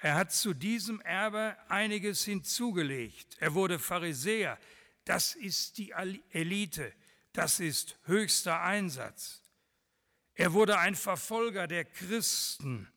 Er 0.01 0.15
hat 0.15 0.33
zu 0.33 0.55
diesem 0.55 1.01
Erbe 1.03 1.57
einiges 1.69 2.25
hinzugelegt. 2.25 3.37
Er 3.39 3.55
wurde 3.55 3.79
Pharisäer. 3.79 4.59
Das 5.05 5.35
ist 5.35 5.77
die 5.77 5.93
Elite. 6.31 6.93
Das 7.33 7.61
ist 7.61 7.99
höchster 8.05 8.63
Einsatz. 8.63 9.43
Er 10.35 10.55
wurde 10.55 10.79
ein 10.79 10.97
Verfolger 10.97 11.67
der 11.67 11.85
Christen. 11.85 12.89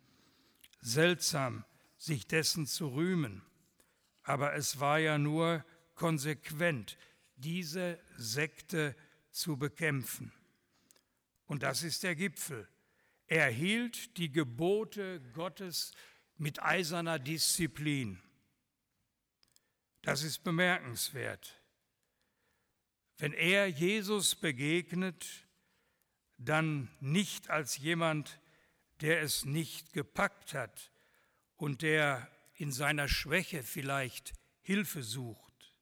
Seltsam, 0.80 1.66
sich 1.98 2.26
dessen 2.26 2.68
zu 2.68 2.88
rühmen. 2.88 3.42
Aber 4.24 4.54
es 4.54 4.80
war 4.80 5.00
ja 5.00 5.18
nur 5.18 5.66
konsequent, 5.96 6.98
diese 7.36 8.00
Sekte 8.16 8.96
zu 9.30 9.58
bekämpfen. 9.58 10.32
Und 11.48 11.64
das 11.64 11.84
ist 11.84 12.04
der 12.04 12.16
Gipfel. 12.16 12.68
Er 13.28 13.50
hielt 13.50 14.18
die 14.18 14.32
Gebote 14.32 15.20
Gottes 15.34 15.92
mit 16.38 16.62
eiserner 16.62 17.20
Disziplin. 17.20 18.22
Das 20.02 20.24
ist 20.24 20.44
bemerkenswert. 20.44 21.62
Wenn 23.18 23.34
er 23.34 23.68
Jesus 23.68 24.36
begegnet, 24.36 25.48
dann 26.38 26.90
nicht 27.00 27.50
als 27.50 27.78
jemand, 27.78 28.40
der 29.02 29.22
es 29.22 29.46
nicht 29.46 29.94
gepackt 29.94 30.54
hat 30.54 30.92
und 31.56 31.82
der 31.82 32.30
in 32.56 32.72
seiner 32.72 33.08
Schwäche 33.08 33.64
vielleicht 33.64 34.34
Hilfe 34.62 35.04
sucht. 35.04 35.74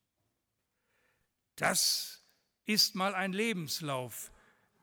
Das 1.56 2.24
ist 2.66 2.96
mal 2.96 3.16
ein 3.16 3.34
Lebenslauf, 3.34 4.32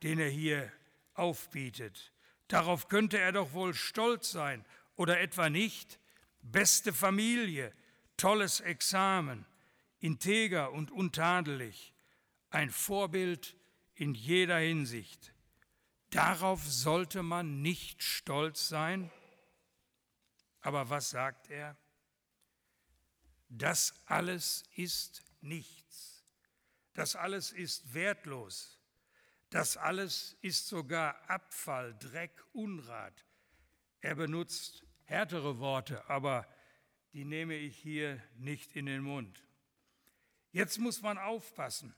den 0.03 0.19
er 0.19 0.29
hier 0.29 0.73
aufbietet. 1.15 2.13
Darauf 2.49 2.89
könnte 2.89 3.19
er 3.19 3.33
doch 3.33 3.53
wohl 3.53 3.75
stolz 3.75 4.31
sein 4.31 4.65
oder 4.99 5.21
etwa 5.21 5.49
nicht? 5.49 5.99
Beste 6.43 6.93
Familie, 6.93 7.73
tolles 8.17 8.61
Examen, 8.61 9.47
integer 10.01 10.73
und 10.73 10.91
untadelig, 10.91 11.95
ein 12.51 12.71
Vorbild 12.71 13.57
in 13.95 14.15
jeder 14.15 14.59
Hinsicht. 14.59 15.33
Darauf 16.11 16.67
sollte 16.67 17.23
man 17.23 17.63
nicht 17.63 18.03
stolz 18.03 18.69
sein. 18.69 19.11
Aber 20.61 20.91
was 20.91 21.11
sagt 21.11 21.49
er? 21.51 21.77
Das 23.49 23.95
alles 24.07 24.65
ist 24.75 25.23
nichts. 25.41 26.25
Das 26.95 27.15
alles 27.15 27.53
ist 27.53 27.95
wertlos. 27.95 28.81
Das 29.51 29.77
alles 29.77 30.37
ist 30.41 30.67
sogar 30.67 31.31
Abfall, 31.31 31.97
Dreck, 31.99 32.45
Unrat. 32.53 33.25
Er 34.01 34.15
benutzt 34.15 34.88
härtere 35.09 35.59
Worte, 35.59 36.09
aber 36.09 36.47
die 37.15 37.25
nehme 37.25 37.55
ich 37.55 37.77
hier 37.79 38.23
nicht 38.37 38.77
in 38.77 38.87
den 38.87 39.03
Mund. 39.03 39.43
Jetzt 40.53 40.79
muss 40.79 41.01
man 41.01 41.17
aufpassen. 41.17 41.95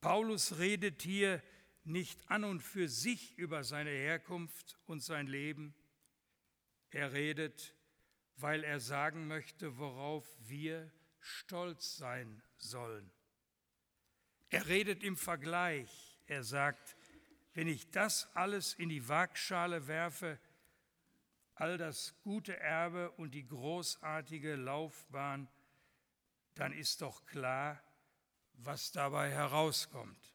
Paulus 0.00 0.58
redet 0.58 1.02
hier 1.02 1.42
nicht 1.84 2.30
an 2.30 2.44
und 2.44 2.62
für 2.62 2.88
sich 2.88 3.36
über 3.36 3.62
seine 3.62 3.90
Herkunft 3.90 4.78
und 4.86 5.02
sein 5.02 5.26
Leben. 5.26 5.74
Er 6.90 7.12
redet, 7.12 7.74
weil 8.36 8.64
er 8.64 8.80
sagen 8.80 9.26
möchte, 9.26 9.76
worauf 9.76 10.26
wir 10.40 10.90
stolz 11.20 11.96
sein 11.96 12.42
sollen. 12.56 13.10
Er 14.48 14.66
redet 14.68 15.02
im 15.02 15.16
Vergleich. 15.16 16.18
Er 16.26 16.42
sagt, 16.42 16.96
wenn 17.52 17.68
ich 17.68 17.90
das 17.90 18.34
alles 18.34 18.72
in 18.74 18.88
die 18.88 19.08
Waagschale 19.08 19.86
werfe, 19.88 20.38
all 21.56 21.78
das 21.78 22.14
gute 22.22 22.56
Erbe 22.58 23.10
und 23.12 23.32
die 23.32 23.46
großartige 23.46 24.56
Laufbahn, 24.56 25.48
dann 26.54 26.72
ist 26.72 27.00
doch 27.02 27.24
klar, 27.26 27.82
was 28.52 28.92
dabei 28.92 29.30
herauskommt. 29.30 30.34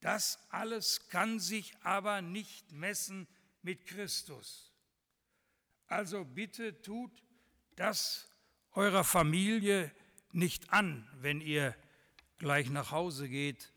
Das 0.00 0.38
alles 0.50 1.08
kann 1.08 1.40
sich 1.40 1.74
aber 1.82 2.20
nicht 2.20 2.72
messen 2.72 3.26
mit 3.62 3.86
Christus. 3.86 4.70
Also 5.86 6.24
bitte 6.26 6.82
tut 6.82 7.22
das 7.76 8.28
eurer 8.72 9.04
Familie 9.04 9.90
nicht 10.32 10.70
an, 10.72 11.08
wenn 11.20 11.40
ihr 11.40 11.74
gleich 12.36 12.68
nach 12.68 12.90
Hause 12.90 13.30
geht 13.30 13.72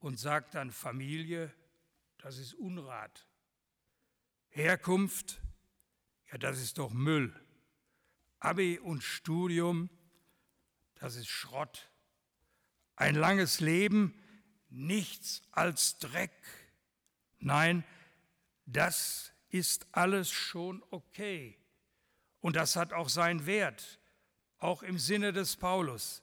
und 0.00 0.18
sagt 0.18 0.54
dann 0.54 0.72
Familie, 0.72 1.54
das 2.18 2.38
ist 2.38 2.54
Unrat. 2.54 3.27
Herkunft, 4.50 5.40
ja, 6.30 6.38
das 6.38 6.60
ist 6.60 6.78
doch 6.78 6.92
Müll. 6.92 7.34
Abi 8.40 8.78
und 8.78 9.02
Studium, 9.02 9.90
das 10.96 11.16
ist 11.16 11.28
Schrott. 11.28 11.90
Ein 12.96 13.14
langes 13.14 13.60
Leben, 13.60 14.14
nichts 14.68 15.42
als 15.52 15.98
Dreck. 15.98 16.32
Nein, 17.38 17.84
das 18.66 19.32
ist 19.48 19.86
alles 19.92 20.30
schon 20.30 20.82
okay. 20.90 21.58
Und 22.40 22.56
das 22.56 22.76
hat 22.76 22.92
auch 22.92 23.08
seinen 23.08 23.46
Wert, 23.46 24.00
auch 24.58 24.82
im 24.82 24.98
Sinne 24.98 25.32
des 25.32 25.56
Paulus. 25.56 26.22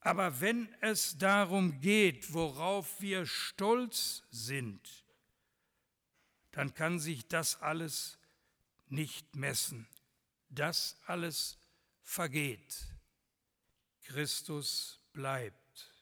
Aber 0.00 0.40
wenn 0.40 0.72
es 0.80 1.18
darum 1.18 1.80
geht, 1.80 2.32
worauf 2.32 3.00
wir 3.00 3.26
stolz 3.26 4.22
sind, 4.30 5.06
dann 6.58 6.74
kann 6.74 6.98
sich 6.98 7.28
das 7.28 7.62
alles 7.62 8.18
nicht 8.88 9.36
messen. 9.36 9.86
Das 10.48 10.96
alles 11.06 11.56
vergeht. 12.02 12.88
Christus 14.02 14.98
bleibt. 15.12 15.94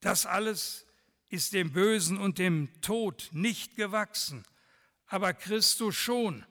Das 0.00 0.26
alles 0.26 0.84
ist 1.28 1.52
dem 1.52 1.70
Bösen 1.70 2.18
und 2.18 2.40
dem 2.40 2.80
Tod 2.80 3.28
nicht 3.30 3.76
gewachsen, 3.76 4.42
aber 5.06 5.32
Christus 5.32 5.94
schon. 5.94 6.44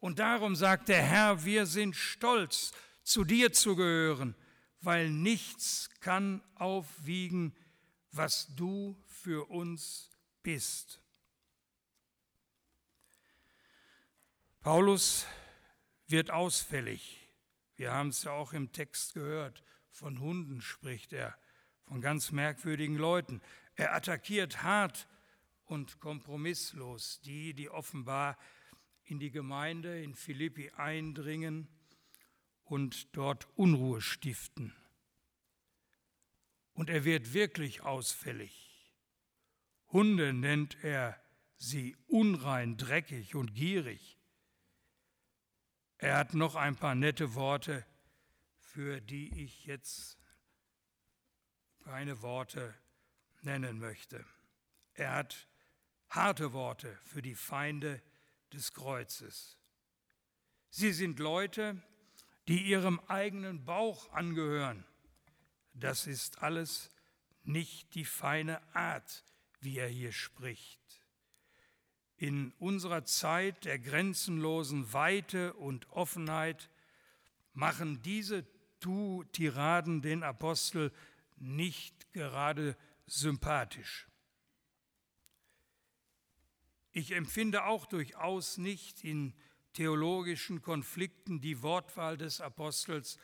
Und 0.00 0.18
darum 0.18 0.56
sagt 0.56 0.88
der 0.88 1.02
Herr, 1.02 1.44
wir 1.44 1.66
sind 1.66 1.94
stolz, 1.94 2.72
zu 3.02 3.22
dir 3.22 3.52
zu 3.52 3.76
gehören, 3.76 4.34
weil 4.80 5.10
nichts 5.10 5.90
kann 6.00 6.42
aufwiegen, 6.54 7.54
was 8.12 8.48
du 8.56 8.96
für 9.04 9.50
uns 9.50 10.08
bist. 10.42 11.02
Paulus 14.66 15.28
wird 16.08 16.32
ausfällig. 16.32 17.30
Wir 17.76 17.92
haben 17.92 18.08
es 18.08 18.24
ja 18.24 18.32
auch 18.32 18.52
im 18.52 18.72
Text 18.72 19.14
gehört. 19.14 19.62
Von 19.90 20.18
Hunden 20.18 20.60
spricht 20.60 21.12
er, 21.12 21.38
von 21.84 22.00
ganz 22.00 22.32
merkwürdigen 22.32 22.96
Leuten. 22.96 23.40
Er 23.76 23.94
attackiert 23.94 24.64
hart 24.64 25.06
und 25.66 26.00
kompromisslos 26.00 27.20
die, 27.20 27.54
die 27.54 27.70
offenbar 27.70 28.36
in 29.04 29.20
die 29.20 29.30
Gemeinde 29.30 30.02
in 30.02 30.16
Philippi 30.16 30.72
eindringen 30.72 31.68
und 32.64 33.16
dort 33.16 33.46
Unruhe 33.56 34.00
stiften. 34.00 34.74
Und 36.72 36.90
er 36.90 37.04
wird 37.04 37.34
wirklich 37.34 37.82
ausfällig. 37.82 38.92
Hunde 39.92 40.32
nennt 40.32 40.82
er 40.82 41.22
sie 41.54 41.96
unrein, 42.08 42.76
dreckig 42.76 43.36
und 43.36 43.54
gierig. 43.54 44.15
Er 45.98 46.18
hat 46.18 46.34
noch 46.34 46.54
ein 46.56 46.76
paar 46.76 46.94
nette 46.94 47.34
Worte, 47.34 47.86
für 48.58 49.00
die 49.00 49.44
ich 49.44 49.64
jetzt 49.64 50.18
keine 51.84 52.20
Worte 52.20 52.74
nennen 53.42 53.78
möchte. 53.78 54.24
Er 54.94 55.14
hat 55.14 55.48
harte 56.08 56.52
Worte 56.52 56.98
für 57.04 57.22
die 57.22 57.34
Feinde 57.34 58.02
des 58.52 58.72
Kreuzes. 58.74 59.56
Sie 60.68 60.92
sind 60.92 61.18
Leute, 61.18 61.80
die 62.48 62.62
ihrem 62.62 63.00
eigenen 63.08 63.64
Bauch 63.64 64.12
angehören. 64.12 64.84
Das 65.72 66.06
ist 66.06 66.42
alles 66.42 66.90
nicht 67.42 67.94
die 67.94 68.04
feine 68.04 68.60
Art, 68.74 69.24
wie 69.60 69.78
er 69.78 69.88
hier 69.88 70.12
spricht 70.12 71.05
in 72.16 72.52
unserer 72.58 73.04
Zeit 73.04 73.64
der 73.64 73.78
grenzenlosen 73.78 74.92
Weite 74.92 75.54
und 75.54 75.90
Offenheit 75.90 76.70
machen 77.52 78.02
diese 78.02 78.46
Tiraden 79.32 80.02
den 80.02 80.22
Apostel 80.22 80.92
nicht 81.36 82.12
gerade 82.12 82.76
sympathisch. 83.06 84.06
Ich 86.92 87.12
empfinde 87.12 87.64
auch 87.64 87.86
durchaus 87.86 88.56
nicht 88.56 89.04
in 89.04 89.34
theologischen 89.74 90.62
Konflikten 90.62 91.40
die 91.40 91.62
Wortwahl 91.62 92.16
des 92.16 92.40
Apostels 92.40 93.18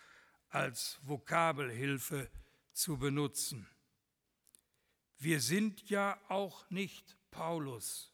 als 0.50 0.98
Vokabelhilfe 1.02 2.31
zu 2.72 2.98
benutzen. 2.98 3.66
Wir 5.16 5.40
sind 5.40 5.88
ja 5.88 6.20
auch 6.28 6.68
nicht 6.68 7.16
Paulus. 7.31 8.12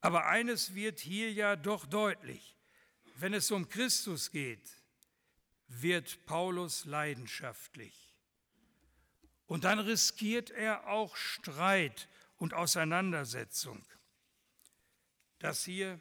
Aber 0.00 0.26
eines 0.26 0.74
wird 0.74 1.00
hier 1.00 1.32
ja 1.32 1.56
doch 1.56 1.86
deutlich. 1.86 2.56
Wenn 3.16 3.34
es 3.34 3.50
um 3.50 3.68
Christus 3.68 4.30
geht, 4.30 4.70
wird 5.68 6.24
Paulus 6.26 6.84
leidenschaftlich. 6.84 8.14
Und 9.46 9.64
dann 9.64 9.78
riskiert 9.78 10.50
er 10.50 10.88
auch 10.88 11.16
Streit 11.16 12.08
und 12.36 12.52
Auseinandersetzung. 12.52 13.84
Das 15.38 15.64
hier 15.64 16.00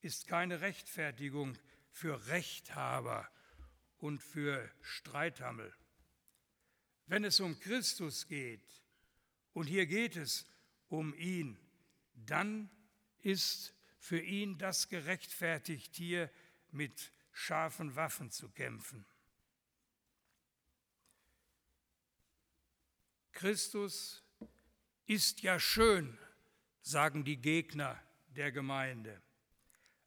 ist 0.00 0.26
keine 0.26 0.60
Rechtfertigung 0.60 1.56
für 1.90 2.26
Rechthaber 2.26 3.28
und 3.98 4.22
für 4.22 4.70
Streithammel. 4.82 5.74
Wenn 7.06 7.24
es 7.24 7.40
um 7.40 7.58
Christus 7.60 8.26
geht, 8.26 8.84
und 9.54 9.66
hier 9.66 9.86
geht 9.86 10.16
es 10.16 10.46
um 10.88 11.14
ihn, 11.14 11.56
dann 12.14 12.68
ist 13.24 13.74
für 13.98 14.20
ihn 14.20 14.58
das 14.58 14.88
gerechtfertigt, 14.88 15.96
hier 15.96 16.30
mit 16.70 17.12
scharfen 17.32 17.96
Waffen 17.96 18.30
zu 18.30 18.48
kämpfen. 18.50 19.06
Christus 23.32 24.22
ist 25.06 25.42
ja 25.42 25.58
schön, 25.58 26.18
sagen 26.82 27.24
die 27.24 27.38
Gegner 27.38 28.00
der 28.28 28.52
Gemeinde. 28.52 29.20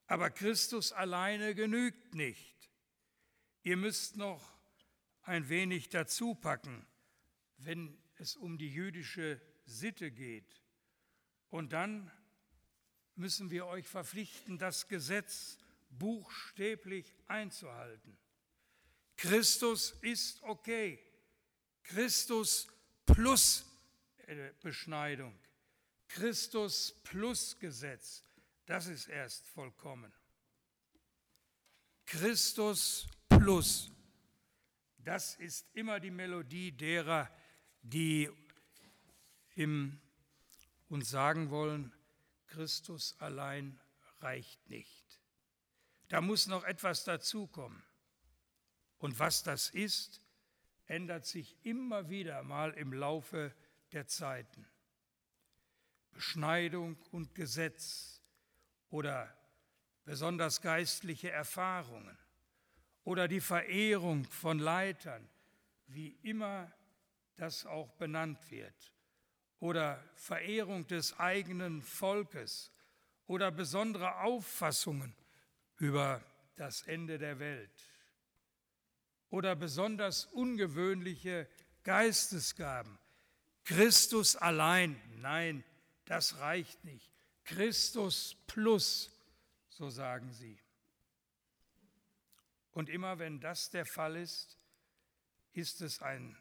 Aber 0.05 0.29
Christus 0.29 0.93
alleine 0.93 1.53
genügt 1.53 2.15
nicht. 2.15 2.71
Ihr 3.63 3.77
müsst 3.77 4.15
noch 4.15 4.53
ein 5.23 5.49
wenig 5.49 5.89
dazu 5.89 6.35
packen, 6.35 6.87
wenn 7.57 7.97
es 8.15 8.35
um 8.35 8.57
die 8.57 8.71
jüdische 8.71 9.41
Sitte 9.65 10.11
geht. 10.11 10.61
Und 11.49 11.73
dann 11.73 12.09
müssen 13.17 13.49
wir 13.49 13.65
euch 13.67 13.87
verpflichten, 13.87 14.57
das 14.57 14.87
Gesetz 14.87 15.57
buchstäblich 15.89 17.13
einzuhalten. 17.27 18.17
Christus 19.15 19.91
ist 20.01 20.41
okay. 20.43 20.99
Christus 21.83 22.67
plus 23.05 23.65
äh, 24.27 24.51
Beschneidung. 24.61 25.37
Christus 26.07 26.93
plus 27.03 27.57
Gesetz. 27.59 28.23
Das 28.65 28.87
ist 28.87 29.07
erst 29.07 29.47
vollkommen. 29.47 30.13
Christus 32.05 33.07
plus. 33.29 33.91
Das 34.97 35.35
ist 35.35 35.65
immer 35.73 35.99
die 35.99 36.11
Melodie 36.11 36.71
derer, 36.71 37.29
die 37.81 38.29
im, 39.55 39.99
uns 40.89 41.09
sagen 41.09 41.49
wollen, 41.49 41.93
Christus 42.57 43.15
allein 43.19 43.79
reicht 44.19 44.67
nicht. 44.67 45.21
Da 46.07 46.21
muss 46.21 46.47
noch 46.47 46.63
etwas 46.63 47.03
dazukommen. 47.03 47.83
Und 48.97 49.19
was 49.19 49.43
das 49.43 49.69
ist, 49.69 50.23
ändert 50.87 51.27
sich 51.27 51.55
immer 51.61 52.09
wieder 52.09 52.41
mal 52.41 52.71
im 52.73 52.93
Laufe 52.93 53.53
der 53.91 54.07
Zeiten. 54.07 54.65
Beschneidung 56.09 56.97
und 57.11 57.35
Gesetz 57.35 58.23
oder 58.89 59.31
besonders 60.03 60.59
geistliche 60.59 61.29
Erfahrungen 61.29 62.17
oder 63.03 63.27
die 63.27 63.41
Verehrung 63.41 64.25
von 64.25 64.57
Leitern, 64.57 65.29
wie 65.85 66.17
immer 66.23 66.71
das 67.35 67.67
auch 67.67 67.91
benannt 67.97 68.49
wird, 68.49 68.96
oder 69.59 70.03
Verehrung 70.15 70.87
des 70.87 71.17
eigenen 71.19 71.81
Volkes 71.81 72.71
oder 73.25 73.51
besondere 73.51 74.19
Auffassungen 74.21 75.15
über 75.77 76.23
das 76.55 76.81
Ende 76.83 77.17
der 77.17 77.39
Welt 77.39 77.91
oder 79.29 79.55
besonders 79.55 80.25
ungewöhnliche 80.25 81.47
Geistesgaben. 81.83 82.97
Christus 83.63 84.35
allein, 84.35 84.99
nein, 85.17 85.63
das 86.05 86.39
reicht 86.39 86.83
nicht. 86.83 87.11
Christus 87.43 88.35
plus, 88.47 89.11
so 89.69 89.89
sagen 89.89 90.31
sie. 90.31 90.57
Und 92.71 92.89
immer 92.89 93.19
wenn 93.19 93.39
das 93.39 93.69
der 93.69 93.85
Fall 93.85 94.15
ist, 94.15 94.57
ist 95.53 95.81
es, 95.81 96.01
ein, 96.01 96.37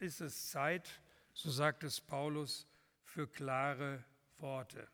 ist 0.00 0.20
es 0.20 0.48
Zeit, 0.48 1.00
so 1.32 1.50
sagt 1.50 1.84
es 1.84 2.00
Paulus, 2.00 2.66
für 3.04 3.28
klare 3.28 4.04
Worte. 4.38 4.88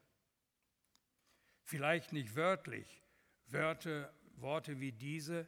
Vielleicht 1.62 2.12
nicht 2.12 2.34
wörtlich, 2.34 3.02
Wörter, 3.46 4.12
Worte 4.36 4.80
wie 4.80 4.92
diese, 4.92 5.46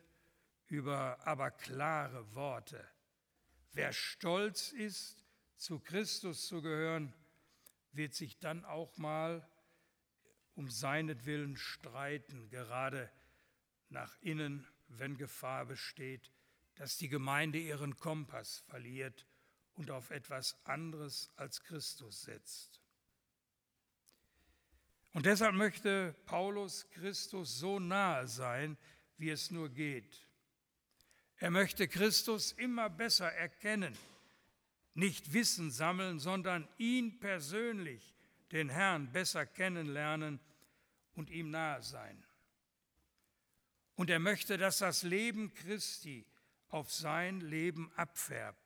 über 0.67 1.19
aber 1.27 1.51
klare 1.51 2.35
Worte. 2.35 2.87
Wer 3.73 3.93
stolz 3.93 4.73
ist, 4.73 5.25
zu 5.57 5.79
Christus 5.81 6.47
zu 6.47 6.63
gehören, 6.63 7.13
wird 7.93 8.15
sich 8.15 8.39
dann 8.39 8.65
auch 8.65 8.97
mal 8.97 9.47
um 10.55 10.71
seinetwillen 10.71 11.57
streiten, 11.57 12.49
gerade 12.51 13.11
nach 13.89 14.17
innen, 14.21 14.67
wenn 14.89 15.17
Gefahr 15.17 15.67
besteht, 15.67 16.31
dass 16.75 16.97
die 16.97 17.09
Gemeinde 17.09 17.59
ihren 17.59 17.97
Kompass 17.97 18.59
verliert 18.59 19.27
und 19.81 19.91
auf 19.91 20.11
etwas 20.11 20.55
anderes 20.65 21.31
als 21.37 21.63
Christus 21.63 22.21
setzt. 22.21 22.83
Und 25.15 25.25
deshalb 25.25 25.55
möchte 25.55 26.15
Paulus 26.27 26.87
Christus 26.91 27.59
so 27.59 27.79
nahe 27.79 28.29
sein, 28.29 28.77
wie 29.17 29.31
es 29.31 29.51
nur 29.51 29.71
geht. 29.71 30.29
Er 31.39 31.51
möchte 31.51 31.89
Christus 31.89 32.53
immer 32.53 32.91
besser 32.91 33.33
erkennen, 33.33 33.97
nicht 34.93 35.33
Wissen 35.33 35.71
sammeln, 35.71 36.21
sondern 36.21 36.69
ihn 36.77 37.19
persönlich, 37.19 38.15
den 38.53 38.69
Herrn, 38.69 39.11
besser 39.13 39.47
kennenlernen 39.47 40.41
und 41.15 41.31
ihm 41.31 41.51
nahe 41.51 41.83
sein. 41.83 42.23
Und 43.95 44.11
er 44.11 44.19
möchte, 44.19 44.59
dass 44.59 44.77
das 44.77 45.05
Leben 45.05 45.55
Christi 45.55 46.27
auf 46.69 46.93
sein 46.93 47.41
Leben 47.41 47.91
abfärbt 47.97 48.60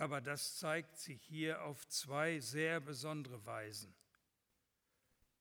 aber 0.00 0.22
das 0.22 0.56
zeigt 0.56 0.96
sich 0.96 1.22
hier 1.22 1.62
auf 1.62 1.86
zwei 1.86 2.40
sehr 2.40 2.80
besondere 2.80 3.44
Weisen. 3.44 3.94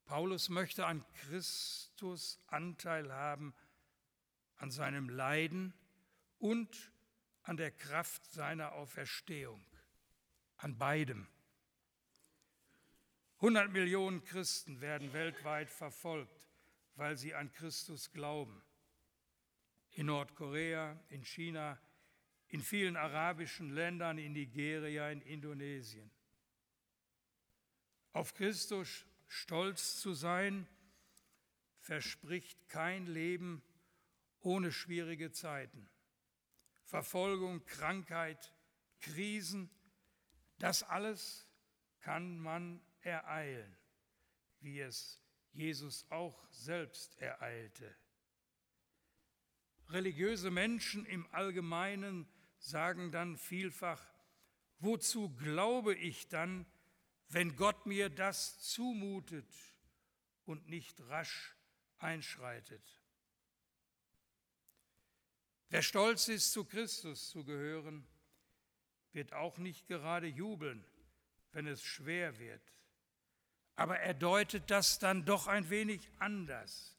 Paulus 0.03 0.49
möchte 0.49 0.85
an 0.85 1.05
Christus 1.13 2.41
Anteil 2.47 3.13
haben, 3.13 3.53
an 4.57 4.69
seinem 4.69 5.07
Leiden 5.07 5.73
und 6.39 6.91
an 7.43 7.55
der 7.55 7.71
Kraft 7.71 8.25
seiner 8.33 8.73
Auferstehung, 8.73 9.63
an 10.57 10.77
beidem. 10.77 11.25
100 13.35 13.71
Millionen 13.71 14.25
Christen 14.25 14.81
werden 14.81 15.13
weltweit 15.13 15.69
verfolgt, 15.69 16.49
weil 16.95 17.15
sie 17.15 17.33
an 17.33 17.49
Christus 17.53 18.11
glauben. 18.11 18.61
In 19.91 20.07
Nordkorea, 20.07 20.99
in 21.07 21.23
China, 21.23 21.79
in 22.49 22.61
vielen 22.61 22.97
arabischen 22.97 23.69
Ländern, 23.69 24.17
in 24.17 24.33
Nigeria, 24.33 25.09
in 25.09 25.21
Indonesien. 25.21 26.11
Auf 28.11 28.33
Christus 28.33 29.05
stolz 29.27 29.99
zu 30.01 30.13
sein, 30.13 30.67
verspricht 31.79 32.67
kein 32.67 33.05
Leben 33.05 33.63
ohne 34.41 34.71
schwierige 34.71 35.31
Zeiten. 35.31 35.89
Verfolgung, 36.85 37.63
Krankheit, 37.65 38.53
Krisen, 38.99 39.69
das 40.57 40.83
alles 40.83 41.47
kann 42.01 42.39
man 42.39 42.81
ereilen, 43.01 43.77
wie 44.59 44.79
es 44.79 45.21
Jesus 45.51 46.09
auch 46.09 46.47
selbst 46.49 47.15
ereilte. 47.19 47.95
Religiöse 49.89 50.51
Menschen 50.51 51.05
im 51.05 51.27
Allgemeinen 51.31 52.27
sagen 52.59 53.11
dann 53.11 53.37
vielfach, 53.37 54.01
wozu 54.79 55.29
glaube 55.35 55.95
ich 55.95 56.27
dann, 56.27 56.65
wenn 57.29 57.55
Gott 57.55 57.85
mir 57.85 58.09
das 58.09 58.59
zumutet 58.61 59.51
und 60.45 60.67
nicht 60.67 60.99
rasch 61.09 61.55
einschreitet? 61.97 62.83
Wer 65.69 65.81
stolz 65.83 66.27
ist, 66.27 66.51
zu 66.51 66.65
Christus 66.65 67.29
zu 67.29 67.43
gehören, 67.43 68.07
wird 69.11 69.33
auch 69.33 69.57
nicht 69.57 69.87
gerade 69.87 70.27
jubeln, 70.27 70.83
wenn 71.51 71.67
es 71.67 71.83
schwer 71.83 72.37
wird. 72.39 72.61
Aber 73.75 73.99
er 73.99 74.13
deutet 74.13 74.69
das 74.71 74.99
dann 74.99 75.25
doch 75.25 75.47
ein 75.47 75.69
wenig 75.69 76.09
anders. 76.19 76.97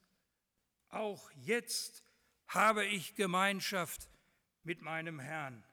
Auch 0.89 1.31
jetzt 1.33 2.03
habe 2.47 2.85
ich 2.87 3.17
Gemeinschaft 3.17 4.09
mit 4.63 4.83
meinem 4.83 5.19
Herrn, 5.19 5.65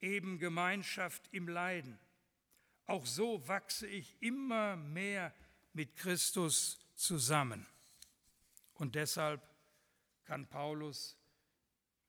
eben 0.00 0.38
Gemeinschaft 0.38 1.28
im 1.32 1.48
Leiden. 1.48 1.98
Auch 2.86 3.06
so 3.06 3.46
wachse 3.46 3.86
ich 3.86 4.16
immer 4.20 4.76
mehr 4.76 5.34
mit 5.72 5.96
Christus 5.96 6.78
zusammen. 6.94 7.66
Und 8.74 8.94
deshalb 8.94 9.42
kann 10.24 10.46
Paulus 10.46 11.16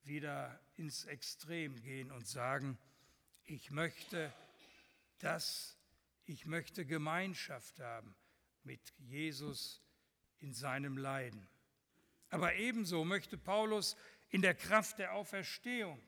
wieder 0.03 0.59
ins 0.75 1.05
Extrem 1.05 1.81
gehen 1.81 2.11
und 2.11 2.27
sagen, 2.27 2.77
ich 3.45 3.71
möchte 3.71 4.33
das, 5.19 5.77
ich 6.25 6.45
möchte 6.45 6.85
Gemeinschaft 6.85 7.79
haben 7.79 8.15
mit 8.63 8.81
Jesus 8.97 9.81
in 10.39 10.53
seinem 10.53 10.97
Leiden. 10.97 11.47
Aber 12.29 12.55
ebenso 12.55 13.03
möchte 13.03 13.37
Paulus 13.37 13.95
in 14.31 14.41
der 14.41 14.55
Kraft 14.55 14.97
der 14.97 15.13
Auferstehung 15.13 16.01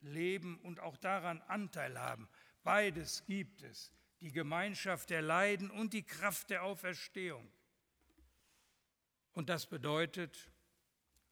leben 0.00 0.58
und 0.60 0.80
auch 0.80 0.96
daran 0.96 1.40
Anteil 1.42 1.98
haben. 1.98 2.28
Beides 2.62 3.24
gibt 3.26 3.62
es, 3.62 3.92
die 4.20 4.32
Gemeinschaft 4.32 5.10
der 5.10 5.22
Leiden 5.22 5.70
und 5.70 5.92
die 5.92 6.02
Kraft 6.02 6.50
der 6.50 6.64
Auferstehung. 6.64 7.48
Und 9.32 9.48
das 9.48 9.66
bedeutet, 9.66 10.50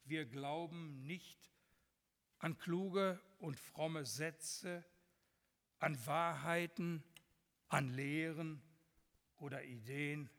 wir 0.05 0.27
glauben 0.27 1.05
nicht 1.07 1.51
an 2.39 2.59
kluge 2.59 3.21
und 3.39 3.59
fromme 3.59 4.05
Sätze, 4.05 4.85
an 5.79 6.07
Wahrheiten, 6.07 7.03
an 7.69 7.89
Lehren 7.89 8.63
oder 9.37 9.65
Ideen. 9.65 10.31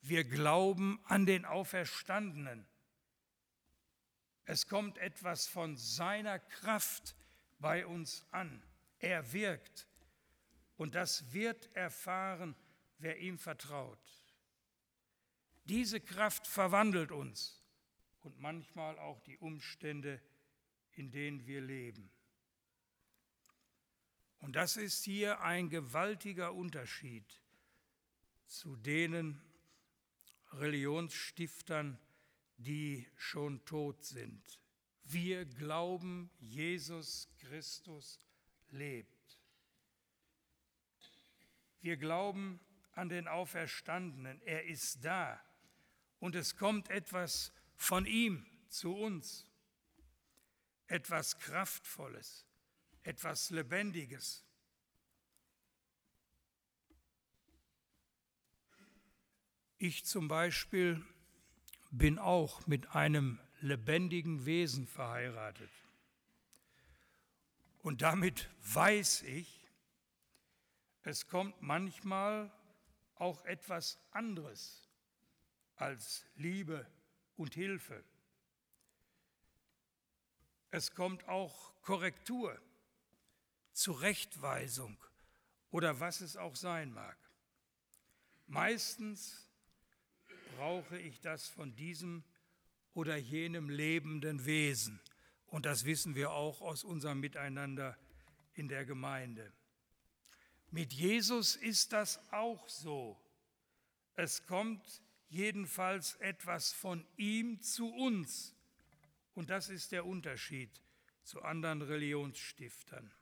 Wir 0.00 0.24
glauben 0.24 1.00
an 1.04 1.24
den 1.24 1.44
Auferstandenen. 1.44 2.66
Es 4.48 4.66
kommt 4.66 4.96
etwas 4.96 5.46
von 5.46 5.76
seiner 5.76 6.38
Kraft 6.38 7.14
bei 7.58 7.86
uns 7.86 8.24
an. 8.30 8.62
Er 8.98 9.34
wirkt 9.34 9.86
und 10.78 10.94
das 10.94 11.34
wird 11.34 11.68
erfahren, 11.76 12.56
wer 12.96 13.18
ihm 13.18 13.36
vertraut. 13.38 13.98
Diese 15.64 16.00
Kraft 16.00 16.46
verwandelt 16.46 17.12
uns 17.12 17.62
und 18.20 18.40
manchmal 18.40 18.98
auch 18.98 19.20
die 19.20 19.36
Umstände, 19.36 20.18
in 20.92 21.10
denen 21.10 21.46
wir 21.46 21.60
leben. 21.60 22.10
Und 24.38 24.56
das 24.56 24.78
ist 24.78 25.04
hier 25.04 25.42
ein 25.42 25.68
gewaltiger 25.68 26.54
Unterschied 26.54 27.42
zu 28.46 28.76
denen 28.76 29.42
Religionsstiftern, 30.52 31.98
die 32.58 33.06
schon 33.16 33.64
tot 33.64 34.04
sind. 34.04 34.60
Wir 35.04 35.46
glauben, 35.46 36.30
Jesus 36.38 37.28
Christus 37.38 38.20
lebt. 38.70 39.40
Wir 41.80 41.96
glauben 41.96 42.60
an 42.92 43.08
den 43.08 43.28
Auferstandenen. 43.28 44.42
Er 44.42 44.64
ist 44.64 45.04
da. 45.04 45.40
Und 46.18 46.34
es 46.34 46.56
kommt 46.56 46.90
etwas 46.90 47.52
von 47.76 48.04
ihm 48.04 48.44
zu 48.68 48.94
uns. 48.94 49.46
Etwas 50.88 51.38
Kraftvolles, 51.38 52.46
etwas 53.02 53.50
Lebendiges. 53.50 54.44
Ich 59.76 60.04
zum 60.04 60.26
Beispiel 60.26 61.06
bin 61.90 62.18
auch 62.18 62.66
mit 62.66 62.94
einem 62.94 63.38
lebendigen 63.60 64.44
Wesen 64.44 64.86
verheiratet. 64.86 65.70
Und 67.82 68.02
damit 68.02 68.48
weiß 68.62 69.22
ich, 69.22 69.66
es 71.02 71.26
kommt 71.26 71.62
manchmal 71.62 72.52
auch 73.14 73.44
etwas 73.44 73.98
anderes 74.10 74.88
als 75.76 76.26
Liebe 76.36 76.86
und 77.36 77.54
Hilfe. 77.54 78.04
Es 80.70 80.94
kommt 80.94 81.26
auch 81.28 81.72
Korrektur, 81.82 82.60
Zurechtweisung 83.72 84.98
oder 85.70 85.98
was 86.00 86.20
es 86.20 86.36
auch 86.36 86.56
sein 86.56 86.92
mag. 86.92 87.16
Meistens 88.46 89.47
brauche 90.58 90.98
ich 90.98 91.20
das 91.20 91.46
von 91.46 91.76
diesem 91.76 92.24
oder 92.92 93.16
jenem 93.16 93.70
lebenden 93.70 94.44
Wesen. 94.44 95.00
Und 95.46 95.66
das 95.66 95.84
wissen 95.84 96.16
wir 96.16 96.32
auch 96.32 96.60
aus 96.60 96.82
unserem 96.82 97.20
Miteinander 97.20 97.96
in 98.54 98.66
der 98.66 98.84
Gemeinde. 98.84 99.52
Mit 100.72 100.92
Jesus 100.92 101.54
ist 101.54 101.92
das 101.92 102.20
auch 102.32 102.68
so. 102.68 103.16
Es 104.16 104.46
kommt 104.46 105.00
jedenfalls 105.28 106.16
etwas 106.16 106.72
von 106.72 107.06
ihm 107.16 107.60
zu 107.62 107.88
uns. 107.94 108.52
Und 109.34 109.50
das 109.50 109.68
ist 109.68 109.92
der 109.92 110.06
Unterschied 110.06 110.82
zu 111.22 111.40
anderen 111.42 111.82
Religionsstiftern. 111.82 113.12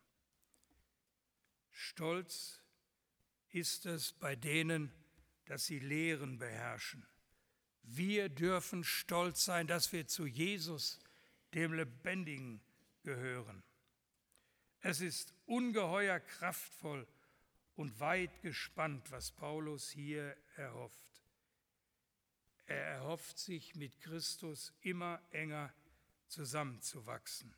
Stolz 1.70 2.62
ist 3.50 3.84
es 3.84 4.14
bei 4.14 4.34
denen, 4.36 4.90
dass 5.44 5.66
sie 5.66 5.80
Lehren 5.80 6.38
beherrschen. 6.38 7.06
Wir 7.88 8.28
dürfen 8.28 8.82
stolz 8.82 9.44
sein, 9.44 9.68
dass 9.68 9.92
wir 9.92 10.08
zu 10.08 10.26
Jesus, 10.26 10.98
dem 11.54 11.72
Lebendigen, 11.72 12.60
gehören. 13.04 13.62
Es 14.80 15.00
ist 15.00 15.32
ungeheuer 15.46 16.18
kraftvoll 16.18 17.06
und 17.76 18.00
weit 18.00 18.42
gespannt, 18.42 19.12
was 19.12 19.30
Paulus 19.30 19.88
hier 19.88 20.36
erhofft. 20.56 21.22
Er 22.66 22.82
erhofft 22.82 23.38
sich 23.38 23.76
mit 23.76 24.00
Christus 24.00 24.72
immer 24.80 25.22
enger 25.30 25.72
zusammenzuwachsen, 26.26 27.54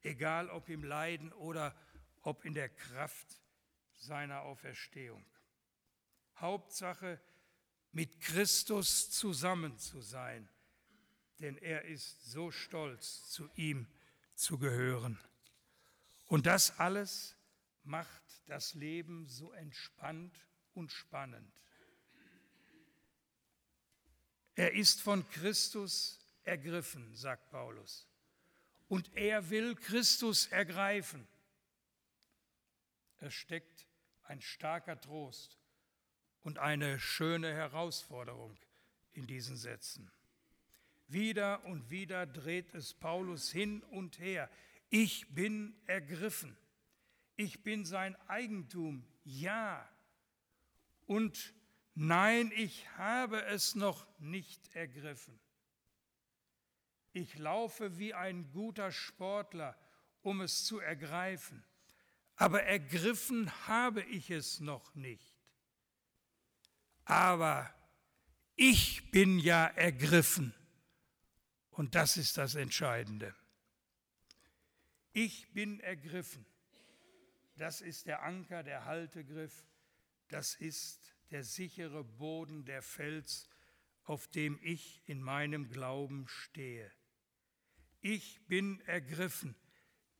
egal 0.00 0.48
ob 0.48 0.70
im 0.70 0.82
Leiden 0.82 1.32
oder 1.34 1.76
ob 2.22 2.46
in 2.46 2.54
der 2.54 2.70
Kraft 2.70 3.42
seiner 3.96 4.42
Auferstehung. 4.42 5.24
Hauptsache, 6.36 7.20
mit 7.96 8.20
Christus 8.20 9.10
zusammen 9.10 9.78
zu 9.78 10.02
sein, 10.02 10.46
denn 11.38 11.56
er 11.56 11.86
ist 11.86 12.30
so 12.30 12.50
stolz, 12.50 13.30
zu 13.30 13.48
ihm 13.54 13.86
zu 14.34 14.58
gehören. 14.58 15.18
Und 16.26 16.44
das 16.44 16.78
alles 16.78 17.36
macht 17.84 18.22
das 18.48 18.74
Leben 18.74 19.26
so 19.28 19.50
entspannt 19.52 20.38
und 20.74 20.92
spannend. 20.92 21.50
Er 24.56 24.74
ist 24.74 25.00
von 25.00 25.26
Christus 25.30 26.20
ergriffen, 26.42 27.14
sagt 27.14 27.48
Paulus. 27.48 28.06
Und 28.88 29.10
er 29.16 29.48
will 29.48 29.74
Christus 29.74 30.48
ergreifen. 30.48 31.26
Es 33.20 33.32
steckt 33.32 33.86
ein 34.24 34.42
starker 34.42 35.00
Trost 35.00 35.56
und 36.46 36.60
eine 36.60 37.00
schöne 37.00 37.52
Herausforderung 37.52 38.56
in 39.14 39.26
diesen 39.26 39.56
Sätzen. 39.56 40.08
Wieder 41.08 41.64
und 41.64 41.90
wieder 41.90 42.24
dreht 42.24 42.72
es 42.72 42.94
Paulus 42.94 43.50
hin 43.50 43.82
und 43.90 44.20
her. 44.20 44.48
Ich 44.88 45.26
bin 45.34 45.74
ergriffen. 45.86 46.56
Ich 47.34 47.64
bin 47.64 47.84
sein 47.84 48.14
Eigentum. 48.28 49.04
Ja. 49.24 49.88
Und 51.06 51.52
nein, 51.96 52.52
ich 52.54 52.88
habe 52.96 53.44
es 53.46 53.74
noch 53.74 54.06
nicht 54.20 54.72
ergriffen. 54.72 55.36
Ich 57.12 57.36
laufe 57.38 57.98
wie 57.98 58.14
ein 58.14 58.52
guter 58.52 58.92
Sportler, 58.92 59.76
um 60.22 60.42
es 60.42 60.64
zu 60.64 60.78
ergreifen. 60.78 61.64
Aber 62.36 62.62
ergriffen 62.62 63.50
habe 63.66 64.04
ich 64.04 64.30
es 64.30 64.60
noch 64.60 64.94
nicht. 64.94 65.35
Aber 67.06 67.72
ich 68.56 69.10
bin 69.10 69.38
ja 69.38 69.66
ergriffen. 69.66 70.54
Und 71.70 71.94
das 71.94 72.16
ist 72.16 72.36
das 72.36 72.54
Entscheidende. 72.54 73.34
Ich 75.12 75.52
bin 75.52 75.80
ergriffen. 75.80 76.44
Das 77.56 77.80
ist 77.80 78.06
der 78.06 78.22
Anker, 78.22 78.62
der 78.62 78.84
Haltegriff. 78.84 79.66
Das 80.28 80.54
ist 80.54 81.14
der 81.30 81.44
sichere 81.44 82.02
Boden, 82.02 82.64
der 82.64 82.82
Fels, 82.82 83.48
auf 84.04 84.26
dem 84.28 84.58
ich 84.62 85.02
in 85.06 85.22
meinem 85.22 85.68
Glauben 85.68 86.26
stehe. 86.28 86.90
Ich 88.00 88.46
bin 88.46 88.80
ergriffen. 88.82 89.54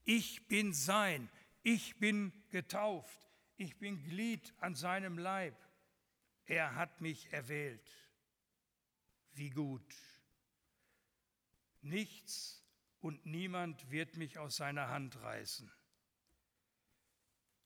Ich 0.05 0.47
bin 0.47 0.73
sein. 0.73 1.29
Ich 1.63 1.99
bin 1.99 2.33
getauft. 2.51 3.29
Ich 3.57 3.77
bin 3.79 4.03
Glied 4.05 4.55
an 4.61 4.77
seinem 4.77 5.19
Leib. 5.19 5.57
Er 6.47 6.75
hat 6.77 7.01
mich 7.01 7.33
erwählt. 7.33 7.89
Wie 9.33 9.51
gut. 9.51 9.95
Nichts 11.83 12.65
und 13.01 13.27
niemand 13.27 13.91
wird 13.91 14.17
mich 14.17 14.39
aus 14.39 14.57
seiner 14.57 14.89
Hand 14.89 15.21
reißen. 15.23 15.71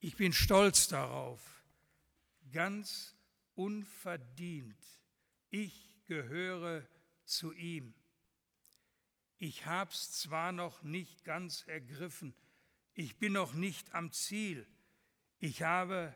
Ich 0.00 0.16
bin 0.16 0.32
stolz 0.32 0.88
darauf, 0.88 1.62
ganz 2.52 3.14
unverdient. 3.54 4.82
Ich 5.50 6.02
gehöre 6.06 6.86
zu 7.24 7.52
ihm. 7.52 7.94
Ich 9.36 9.66
hab's 9.66 10.12
zwar 10.20 10.52
noch 10.52 10.82
nicht 10.82 11.24
ganz 11.24 11.66
ergriffen, 11.66 12.34
ich 12.92 13.18
bin 13.18 13.32
noch 13.32 13.54
nicht 13.54 13.94
am 13.94 14.12
Ziel, 14.12 14.66
ich 15.38 15.62
habe 15.62 16.14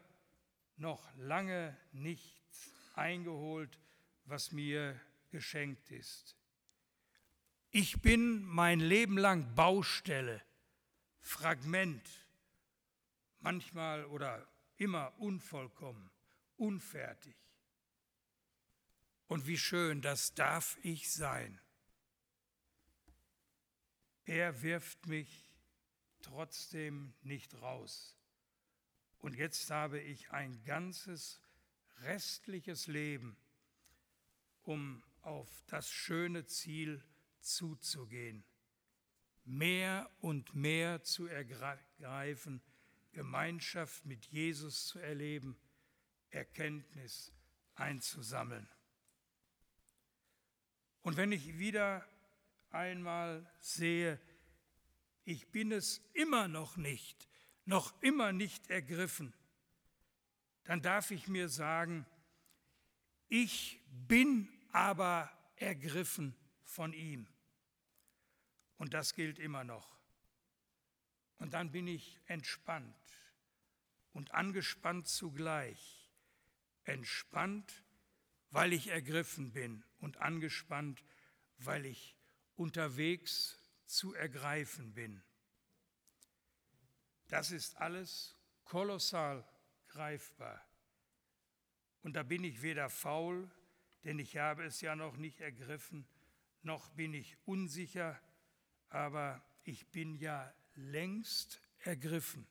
noch 0.76 1.14
lange 1.16 1.76
nicht 1.92 2.33
eingeholt, 2.94 3.78
was 4.24 4.52
mir 4.52 4.98
geschenkt 5.30 5.90
ist. 5.90 6.36
Ich 7.70 8.00
bin 8.00 8.44
mein 8.44 8.80
Leben 8.80 9.18
lang 9.18 9.54
Baustelle, 9.54 10.42
Fragment, 11.20 12.08
manchmal 13.40 14.04
oder 14.06 14.46
immer 14.76 15.12
unvollkommen, 15.18 16.10
unfertig. 16.56 17.36
Und 19.26 19.46
wie 19.46 19.58
schön, 19.58 20.02
das 20.02 20.34
darf 20.34 20.78
ich 20.82 21.10
sein. 21.10 21.60
Er 24.24 24.62
wirft 24.62 25.06
mich 25.06 25.50
trotzdem 26.22 27.12
nicht 27.22 27.60
raus. 27.60 28.16
Und 29.18 29.34
jetzt 29.34 29.70
habe 29.70 30.00
ich 30.00 30.30
ein 30.30 30.62
ganzes 30.64 31.40
restliches 32.04 32.86
Leben, 32.86 33.36
um 34.62 35.02
auf 35.22 35.64
das 35.66 35.90
schöne 35.90 36.46
Ziel 36.46 37.02
zuzugehen, 37.40 38.44
mehr 39.44 40.10
und 40.20 40.54
mehr 40.54 41.02
zu 41.02 41.26
ergreifen, 41.26 42.62
Gemeinschaft 43.12 44.04
mit 44.06 44.26
Jesus 44.26 44.86
zu 44.86 44.98
erleben, 44.98 45.56
Erkenntnis 46.30 47.32
einzusammeln. 47.74 48.68
Und 51.02 51.16
wenn 51.16 51.32
ich 51.32 51.58
wieder 51.58 52.06
einmal 52.70 53.48
sehe, 53.60 54.20
ich 55.24 55.48
bin 55.50 55.72
es 55.72 56.02
immer 56.12 56.48
noch 56.48 56.76
nicht, 56.76 57.28
noch 57.64 57.94
immer 58.02 58.32
nicht 58.32 58.68
ergriffen, 58.68 59.32
dann 60.64 60.82
darf 60.82 61.10
ich 61.10 61.28
mir 61.28 61.48
sagen, 61.48 62.06
ich 63.28 63.80
bin 63.90 64.48
aber 64.72 65.30
ergriffen 65.56 66.34
von 66.62 66.92
ihm. 66.92 67.26
Und 68.76 68.94
das 68.94 69.14
gilt 69.14 69.38
immer 69.38 69.64
noch. 69.64 69.94
Und 71.38 71.54
dann 71.54 71.70
bin 71.70 71.86
ich 71.86 72.20
entspannt 72.26 72.94
und 74.12 74.32
angespannt 74.32 75.08
zugleich. 75.08 76.10
Entspannt, 76.84 77.84
weil 78.50 78.72
ich 78.72 78.88
ergriffen 78.88 79.52
bin 79.52 79.84
und 80.00 80.18
angespannt, 80.18 81.04
weil 81.58 81.86
ich 81.86 82.16
unterwegs 82.56 83.58
zu 83.86 84.14
ergreifen 84.14 84.92
bin. 84.94 85.22
Das 87.28 87.50
ist 87.50 87.76
alles 87.76 88.36
kolossal 88.64 89.46
greifbar. 89.94 90.60
Und 92.02 92.14
da 92.14 92.22
bin 92.22 92.44
ich 92.44 92.60
weder 92.62 92.90
faul, 92.90 93.50
denn 94.02 94.18
ich 94.18 94.36
habe 94.36 94.64
es 94.64 94.80
ja 94.80 94.96
noch 94.96 95.16
nicht 95.16 95.40
ergriffen, 95.40 96.06
noch 96.62 96.90
bin 96.90 97.14
ich 97.14 97.38
unsicher, 97.46 98.20
aber 98.88 99.42
ich 99.62 99.86
bin 99.88 100.16
ja 100.16 100.52
längst 100.74 101.60
ergriffen. 101.78 102.46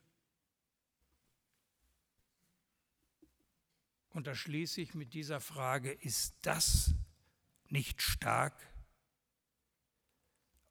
Und 4.10 4.28
da 4.28 4.36
schließe 4.36 4.80
ich 4.82 4.94
mit 4.94 5.14
dieser 5.14 5.42
Frage, 5.42 5.92
ist 5.92 6.38
das 6.44 6.94
nicht 7.70 8.02
stark? 8.02 8.56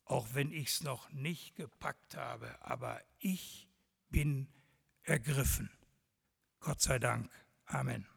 Auch 0.04 0.34
wenn 0.34 0.52
ich 0.52 0.68
es 0.68 0.82
noch 0.82 1.10
nicht 1.10 1.56
gepackt 1.56 2.16
habe, 2.16 2.60
aber 2.62 3.02
ich 3.18 3.68
bin 4.08 4.48
ergriffen. 5.02 5.70
Gott 6.64 6.80
sei 6.80 6.98
Dank. 6.98 7.30
Amen. 7.66 8.11